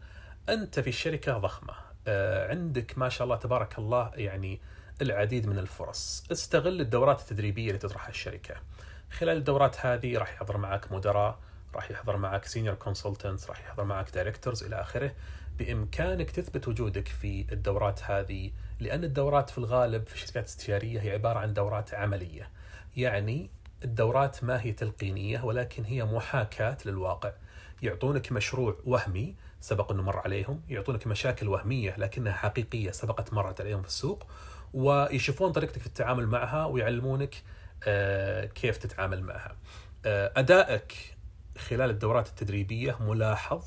أنت 0.48 0.80
في 0.80 0.88
الشركة 0.88 1.38
ضخمة. 1.38 1.74
آه، 2.06 2.50
عندك 2.50 2.98
ما 2.98 3.08
شاء 3.08 3.24
الله 3.24 3.36
تبارك 3.36 3.78
الله 3.78 4.10
يعني 4.14 4.60
العديد 5.02 5.46
من 5.46 5.58
الفرص. 5.58 6.24
استغل 6.32 6.80
الدورات 6.80 7.20
التدريبية 7.20 7.66
اللي 7.68 7.78
تطرحها 7.78 8.08
الشركة. 8.10 8.54
خلال 9.10 9.36
الدورات 9.36 9.86
هذه 9.86 10.18
راح 10.18 10.32
يحضر 10.32 10.56
معك 10.56 10.92
مدراء 10.92 11.38
راح 11.74 11.90
يحضر 11.90 12.16
معك 12.16 12.44
senior 12.44 12.74
consultants 12.74 13.48
راح 13.48 13.60
يحضر 13.60 13.84
معك 13.84 14.10
directors 14.10 14.64
إلى 14.64 14.80
آخره. 14.80 15.12
بإمكانك 15.58 16.30
تثبت 16.30 16.68
وجودك 16.68 17.08
في 17.08 17.46
الدورات 17.52 18.02
هذه 18.02 18.50
لأن 18.80 19.04
الدورات 19.04 19.50
في 19.50 19.58
الغالب 19.58 20.06
في 20.06 20.14
الشركات 20.14 20.36
الاستشاريه 20.36 21.00
هي 21.00 21.10
عبارة 21.10 21.38
عن 21.38 21.54
دورات 21.54 21.94
عملية. 21.94 22.50
يعني 22.96 23.50
الدورات 23.84 24.44
ما 24.44 24.62
هي 24.62 24.72
تلقينية 24.72 25.44
ولكن 25.44 25.84
هي 25.84 26.04
محاكاة 26.04 26.76
للواقع. 26.86 27.32
يعطونك 27.82 28.32
مشروع 28.32 28.76
وهمي 28.84 29.34
سبق 29.60 29.92
أنه 29.92 30.02
مر 30.02 30.18
عليهم 30.18 30.62
يعطونك 30.68 31.06
مشاكل 31.06 31.48
وهمية 31.48 31.94
لكنها 31.98 32.32
حقيقية 32.32 32.90
سبقت 32.90 33.32
مرت 33.32 33.60
عليهم 33.60 33.82
في 33.82 33.88
السوق 33.88 34.26
ويشوفون 34.74 35.52
طريقتك 35.52 35.80
في 35.80 35.86
التعامل 35.86 36.26
معها 36.26 36.64
ويعلمونك 36.64 37.34
كيف 38.54 38.76
تتعامل 38.76 39.22
معها 39.22 39.56
آه، 40.06 40.32
أدائك 40.36 41.16
خلال 41.58 41.90
الدورات 41.90 42.28
التدريبية 42.28 42.96
ملاحظ 43.00 43.64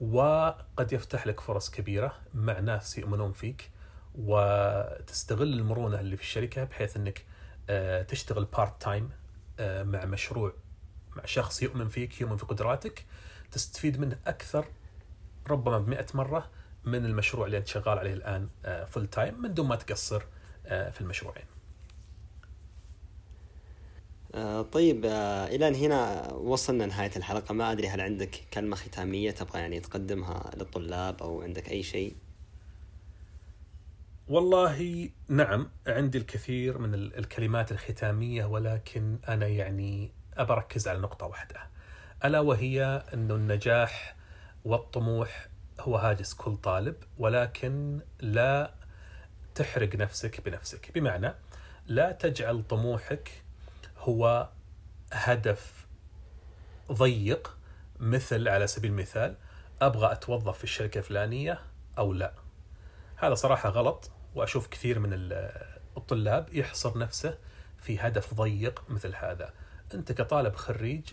وقد 0.00 0.92
يفتح 0.92 1.26
لك 1.26 1.40
فرص 1.40 1.70
كبيرة 1.70 2.16
مع 2.34 2.58
ناس 2.60 2.98
يؤمنون 2.98 3.32
فيك 3.32 3.70
وتستغل 4.14 5.52
المرونة 5.52 6.00
اللي 6.00 6.16
في 6.16 6.22
الشركة 6.22 6.64
بحيث 6.64 6.96
إنك 6.96 7.24
آه، 7.70 8.02
تشتغل 8.02 8.44
part 8.44 8.82
time 8.82 9.10
مع 9.60 10.04
مشروع 10.04 10.52
مع 11.16 11.24
شخص 11.24 11.62
يؤمن 11.62 11.88
فيك 11.88 12.20
يؤمن 12.20 12.36
في 12.36 12.46
قدراتك 12.46 13.04
تستفيد 13.50 14.00
منه 14.00 14.18
أكثر 14.26 14.66
ربما 15.50 15.78
ب 15.78 15.88
100 15.88 16.06
مرة 16.14 16.50
من 16.84 17.04
المشروع 17.06 17.46
اللي 17.46 17.58
أنت 17.58 17.66
شغال 17.66 17.98
عليه 17.98 18.14
الآن 18.14 18.48
full 18.86 19.06
time 19.06 19.42
من 19.42 19.54
دون 19.54 19.68
ما 19.68 19.76
تقصر 19.76 20.22
في 20.64 21.00
المشروعين. 21.00 21.44
آه، 24.34 24.62
طيب 24.62 25.04
آه، 25.04 25.46
إلى 25.46 25.86
هنا 25.86 26.32
وصلنا 26.32 26.86
نهايه 26.86 27.10
الحلقة. 27.16 27.52
ما 27.52 27.72
أدري 27.72 27.88
هل 27.88 28.00
عندك 28.00 28.40
كلمة 28.54 28.76
ختامية 28.76 29.30
تبغى 29.30 29.60
يعني 29.60 29.80
تقدمها 29.80 30.50
للطلاب 30.56 31.22
أو 31.22 31.42
عندك 31.42 31.70
أي 31.70 31.82
شيء؟ 31.82 32.16
والله 34.28 35.10
نعم 35.28 35.70
عندي 35.86 36.18
الكثير 36.18 36.78
من 36.78 36.94
الكلمات 36.94 37.72
الختامية 37.72 38.44
ولكن 38.44 39.18
أنا 39.28 39.46
يعني 39.46 40.12
ابركز 40.36 40.88
على 40.88 40.98
نقطة 40.98 41.26
واحدة. 41.26 41.60
ألا 42.24 42.40
وهي 42.40 43.04
انه 43.14 43.34
النجاح 43.34 44.16
والطموح 44.64 45.48
هو 45.80 45.96
هاجس 45.96 46.34
كل 46.34 46.56
طالب 46.56 46.96
ولكن 47.18 48.00
لا 48.20 48.74
تحرق 49.54 49.96
نفسك 49.96 50.40
بنفسك. 50.44 50.90
بمعنى 50.94 51.34
لا 51.86 52.12
تجعل 52.12 52.62
طموحك 52.62 53.43
هو 54.04 54.48
هدف 55.12 55.86
ضيق 56.92 57.56
مثل 58.00 58.48
على 58.48 58.66
سبيل 58.66 58.90
المثال 58.90 59.36
أبغى 59.82 60.12
أتوظف 60.12 60.58
في 60.58 60.64
الشركة 60.64 60.98
الفلانية 60.98 61.60
أو 61.98 62.12
لا. 62.12 62.34
هذا 63.16 63.34
صراحة 63.34 63.68
غلط 63.68 64.10
وأشوف 64.34 64.68
كثير 64.68 64.98
من 64.98 65.10
الطلاب 65.96 66.48
يحصر 66.52 66.98
نفسه 66.98 67.38
في 67.78 67.98
هدف 68.00 68.34
ضيق 68.34 68.82
مثل 68.88 69.14
هذا. 69.16 69.52
أنت 69.94 70.12
كطالب 70.12 70.54
خريج 70.54 71.12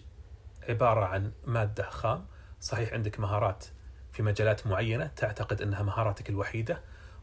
عبارة 0.69 1.05
عن 1.05 1.31
مادة 1.45 1.89
خام 1.89 2.25
صحيح 2.61 2.93
عندك 2.93 3.19
مهارات 3.19 3.65
في 4.11 4.23
مجالات 4.23 4.67
معينة 4.67 5.07
تعتقد 5.07 5.61
أنها 5.61 5.83
مهاراتك 5.83 6.29
الوحيدة 6.29 6.81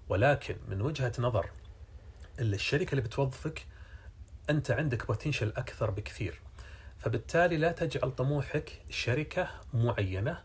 ولكن 0.09 0.57
من 0.69 0.81
وجهة 0.81 1.12
نظر 1.19 1.51
الشركة 2.41 2.91
اللي 2.91 3.03
بتوظفك 3.03 3.66
أنت 4.51 4.71
عندك 4.71 5.07
بوتنشل 5.07 5.53
أكثر 5.57 5.91
بكثير. 5.91 6.41
فبالتالي 6.99 7.57
لا 7.57 7.73
تجعل 7.73 8.11
طموحك 8.11 8.83
شركة 8.91 9.49
معينة 9.75 10.43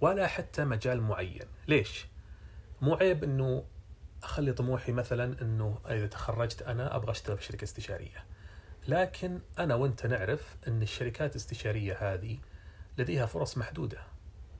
ولا 0.00 0.26
حتى 0.26 0.64
مجال 0.64 1.00
معين. 1.00 1.46
ليش؟ 1.68 2.06
مو 2.80 2.94
عيب 2.94 3.24
إنه 3.24 3.64
أخلي 4.22 4.52
طموحي 4.52 4.92
مثلا 4.92 5.42
إنه 5.42 5.78
إذا 5.86 6.06
تخرجت 6.06 6.62
أنا 6.62 6.96
أبغى 6.96 7.10
أشتغل 7.10 7.38
في 7.38 7.44
شركة 7.44 7.64
استشارية. 7.64 8.24
لكن 8.88 9.40
أنا 9.58 9.74
وأنت 9.74 10.06
نعرف 10.06 10.56
إن 10.68 10.82
الشركات 10.82 11.30
الاستشارية 11.30 11.96
هذه 12.00 12.38
لديها 12.98 13.26
فرص 13.26 13.58
محدودة. 13.58 13.98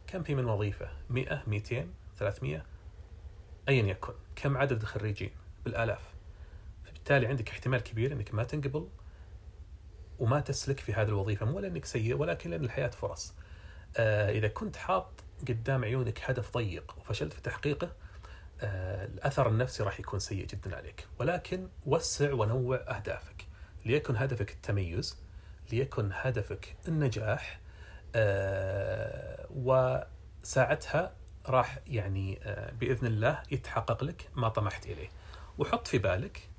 كم 0.07 0.23
في 0.23 0.35
من 0.35 0.45
وظيفة؟ 0.45 0.89
100 1.11 1.43
200 1.47 1.87
300 2.17 2.67
ايا 3.69 3.83
يكن. 3.83 4.13
كم 4.37 4.57
عدد 4.57 4.81
الخريجين؟ 4.81 5.31
بالآلاف. 5.65 6.12
بالتالي 7.03 7.27
عندك 7.27 7.51
احتمال 7.51 7.81
كبير 7.81 8.13
إنك 8.13 8.35
ما 8.35 8.45
تنقبل 8.45 8.89
وما 10.19 10.41
تسلك 10.41 10.81
في 10.81 10.93
هذه 10.93 11.09
الوظيفة 11.09 11.47
مو 11.47 11.59
لأنك 11.59 11.85
سيء 11.85 12.17
ولكن 12.17 12.51
لأن 12.51 12.65
الحياة 12.65 12.89
فرص. 12.89 13.35
آه 13.97 14.31
إذا 14.31 14.49
كنت 14.49 14.77
حاط 14.77 15.09
قدام 15.49 15.85
عيونك 15.85 16.21
هدف 16.25 16.55
ضيق 16.55 16.95
وفشلت 16.99 17.33
في 17.33 17.41
تحقيقه 17.41 17.93
آه 18.61 19.05
الأثر 19.05 19.49
النفسي 19.49 19.83
راح 19.83 20.01
يكون 20.01 20.19
سيء 20.21 20.47
جدا 20.47 20.77
عليك، 20.77 21.07
ولكن 21.19 21.69
وسع 21.87 22.33
ونوع 22.33 22.77
أهدافك. 22.77 23.47
ليكن 23.85 24.17
هدفك 24.17 24.51
التميز، 24.51 25.19
ليكن 25.73 26.11
هدفك 26.13 26.77
النجاح 26.89 27.61
آه 28.15 29.47
وساعتها 29.51 31.15
راح 31.47 31.79
يعني 31.87 32.41
آه 32.43 32.71
بإذن 32.71 33.07
الله 33.07 33.43
يتحقق 33.51 34.05
لك 34.05 34.29
ما 34.35 34.49
طمحت 34.49 34.87
إليه. 34.87 35.09
وحط 35.59 35.87
في 35.87 35.99
بالك 35.99 36.52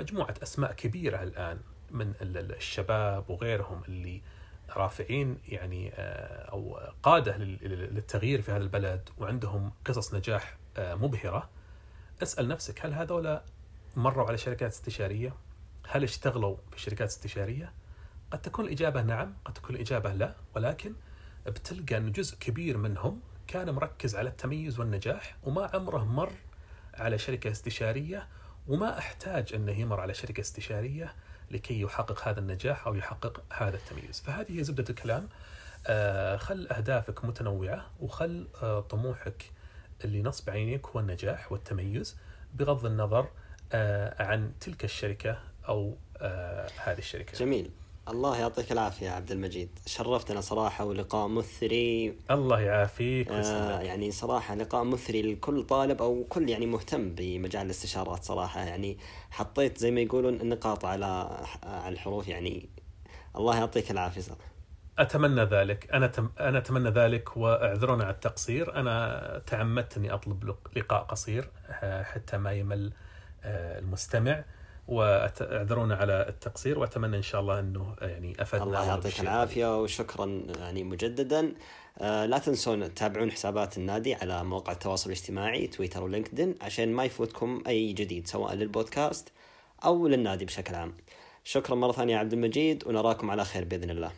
مجموعة 0.00 0.34
أسماء 0.42 0.72
كبيرة 0.72 1.22
الآن 1.22 1.60
من 1.90 2.14
الشباب 2.20 3.30
وغيرهم 3.30 3.82
اللي 3.88 4.22
رافعين 4.76 5.38
يعني 5.48 5.92
آه، 5.94 6.50
أو 6.50 6.80
قادة 7.02 7.36
للتغيير 7.36 8.42
في 8.42 8.52
هذا 8.52 8.62
البلد 8.62 9.08
وعندهم 9.18 9.72
قصص 9.84 10.14
نجاح 10.14 10.56
آه، 10.76 10.94
مبهرة 10.94 11.50
أسأل 12.22 12.48
نفسك 12.48 12.86
هل 12.86 12.92
هذولا 12.92 13.44
مروا 13.96 14.26
على 14.26 14.38
شركات 14.38 14.70
استشارية؟ 14.70 15.34
هل 15.88 16.02
اشتغلوا 16.02 16.56
في 16.70 16.80
شركات 16.80 17.08
استشارية؟ 17.08 17.72
قد 18.30 18.42
تكون 18.42 18.64
الإجابة 18.64 19.02
نعم 19.02 19.34
قد 19.44 19.52
تكون 19.52 19.76
الإجابة 19.76 20.12
لا 20.12 20.36
ولكن 20.56 20.94
بتلقى 21.46 21.96
أن 21.96 22.12
جزء 22.12 22.36
كبير 22.36 22.76
منهم 22.76 23.20
كان 23.46 23.70
مركز 23.70 24.16
على 24.16 24.28
التميز 24.28 24.80
والنجاح 24.80 25.36
وما 25.42 25.70
عمره 25.74 26.04
مر 26.04 26.32
على 26.94 27.18
شركة 27.18 27.50
استشارية 27.50 28.28
وما 28.68 28.98
أحتاج 28.98 29.54
انه 29.54 29.72
يمر 29.72 30.00
على 30.00 30.14
شركة 30.14 30.40
استشارية 30.40 31.14
لكي 31.50 31.80
يحقق 31.80 32.28
هذا 32.28 32.40
النجاح 32.40 32.86
أو 32.86 32.94
يحقق 32.94 33.42
هذا 33.52 33.76
التمييز، 33.76 34.20
فهذه 34.20 34.58
هي 34.58 34.64
زبدة 34.64 34.84
الكلام. 34.90 35.28
آه 35.86 36.36
خل 36.36 36.66
أهدافك 36.68 37.24
متنوعة 37.24 37.90
وخل 38.00 38.48
آه 38.62 38.80
طموحك 38.80 39.50
اللي 40.04 40.22
نصب 40.22 40.50
عينيك 40.50 40.86
هو 40.86 41.00
النجاح 41.00 41.52
والتميز 41.52 42.16
بغض 42.54 42.86
النظر 42.86 43.28
آه 43.72 44.22
عن 44.22 44.52
تلك 44.60 44.84
الشركة 44.84 45.38
أو 45.68 45.96
آه 46.16 46.68
هذه 46.84 46.98
الشركة. 46.98 47.38
جميل. 47.38 47.70
الله 48.10 48.38
يعطيك 48.38 48.72
العافية 48.72 49.06
يا 49.06 49.10
عبد 49.12 49.30
المجيد. 49.32 49.78
شرفتنا 49.86 50.40
صراحة 50.40 50.84
ولقاء 50.84 51.28
مثري. 51.28 52.18
الله 52.30 52.60
يعافيك 52.60 53.28
آه 53.28 53.80
يعني 53.80 54.10
صراحة 54.10 54.54
لقاء 54.54 54.84
مثري 54.84 55.22
لكل 55.22 55.62
طالب 55.62 56.02
أو 56.02 56.24
كل 56.28 56.48
يعني 56.48 56.66
مهتم 56.66 57.14
بمجال 57.14 57.66
الاستشارات 57.66 58.24
صراحة. 58.24 58.60
يعني 58.60 58.98
حطيت 59.30 59.78
زي 59.78 59.90
ما 59.90 60.00
يقولون 60.00 60.40
النقاط 60.40 60.84
على 60.84 61.44
على 61.62 61.92
الحروف. 61.92 62.28
يعني 62.28 62.68
الله 63.36 63.56
يعطيك 63.56 63.90
العافية 63.90 64.20
صراحة. 64.20 64.50
أتمنى 64.98 65.42
ذلك. 65.42 65.90
أنا 65.94 66.06
تم... 66.06 66.30
أنا 66.40 66.58
أتمنى 66.58 66.90
ذلك 66.90 67.36
واعذرونا 67.36 68.04
على 68.04 68.14
التقصير. 68.14 68.74
أنا 68.74 69.42
تعمدت 69.46 69.96
أني 69.96 70.14
أطلب 70.14 70.54
لقاء 70.76 71.02
قصير 71.02 71.50
آه، 71.68 72.02
حتى 72.02 72.38
ما 72.38 72.52
يمل 72.52 72.92
آه، 73.44 73.78
المستمع. 73.78 74.44
وأعذرونا 74.90 75.94
على 75.94 76.28
التقصير 76.28 76.78
وأتمنى 76.78 77.16
إن 77.16 77.22
شاء 77.22 77.40
الله 77.40 77.60
إنه 77.60 77.94
يعني 78.00 78.42
أفدنا 78.42 78.64
الله 78.64 78.86
يعطيك 78.86 79.20
العافية 79.20 79.82
وشكرا 79.82 80.42
يعني 80.58 80.84
مجددا 80.84 81.52
آه، 81.98 82.26
لا 82.26 82.38
تنسون 82.38 82.94
تتابعون 82.94 83.30
حسابات 83.32 83.78
النادي 83.78 84.14
على 84.14 84.44
مواقع 84.44 84.72
التواصل 84.72 85.10
الاجتماعي 85.10 85.66
تويتر 85.66 86.02
ولينكدين 86.02 86.54
عشان 86.60 86.92
ما 86.92 87.04
يفوتكم 87.04 87.62
أي 87.66 87.92
جديد 87.92 88.26
سواء 88.26 88.54
للبودكاست 88.54 89.32
أو 89.84 90.08
للنادي 90.08 90.44
بشكل 90.44 90.74
عام. 90.74 90.92
شكرا 91.44 91.74
مرة 91.74 91.92
ثانية 91.92 92.16
عبد 92.16 92.32
المجيد 92.32 92.86
ونراكم 92.86 93.30
على 93.30 93.44
خير 93.44 93.64
بإذن 93.64 93.90
الله. 93.90 94.12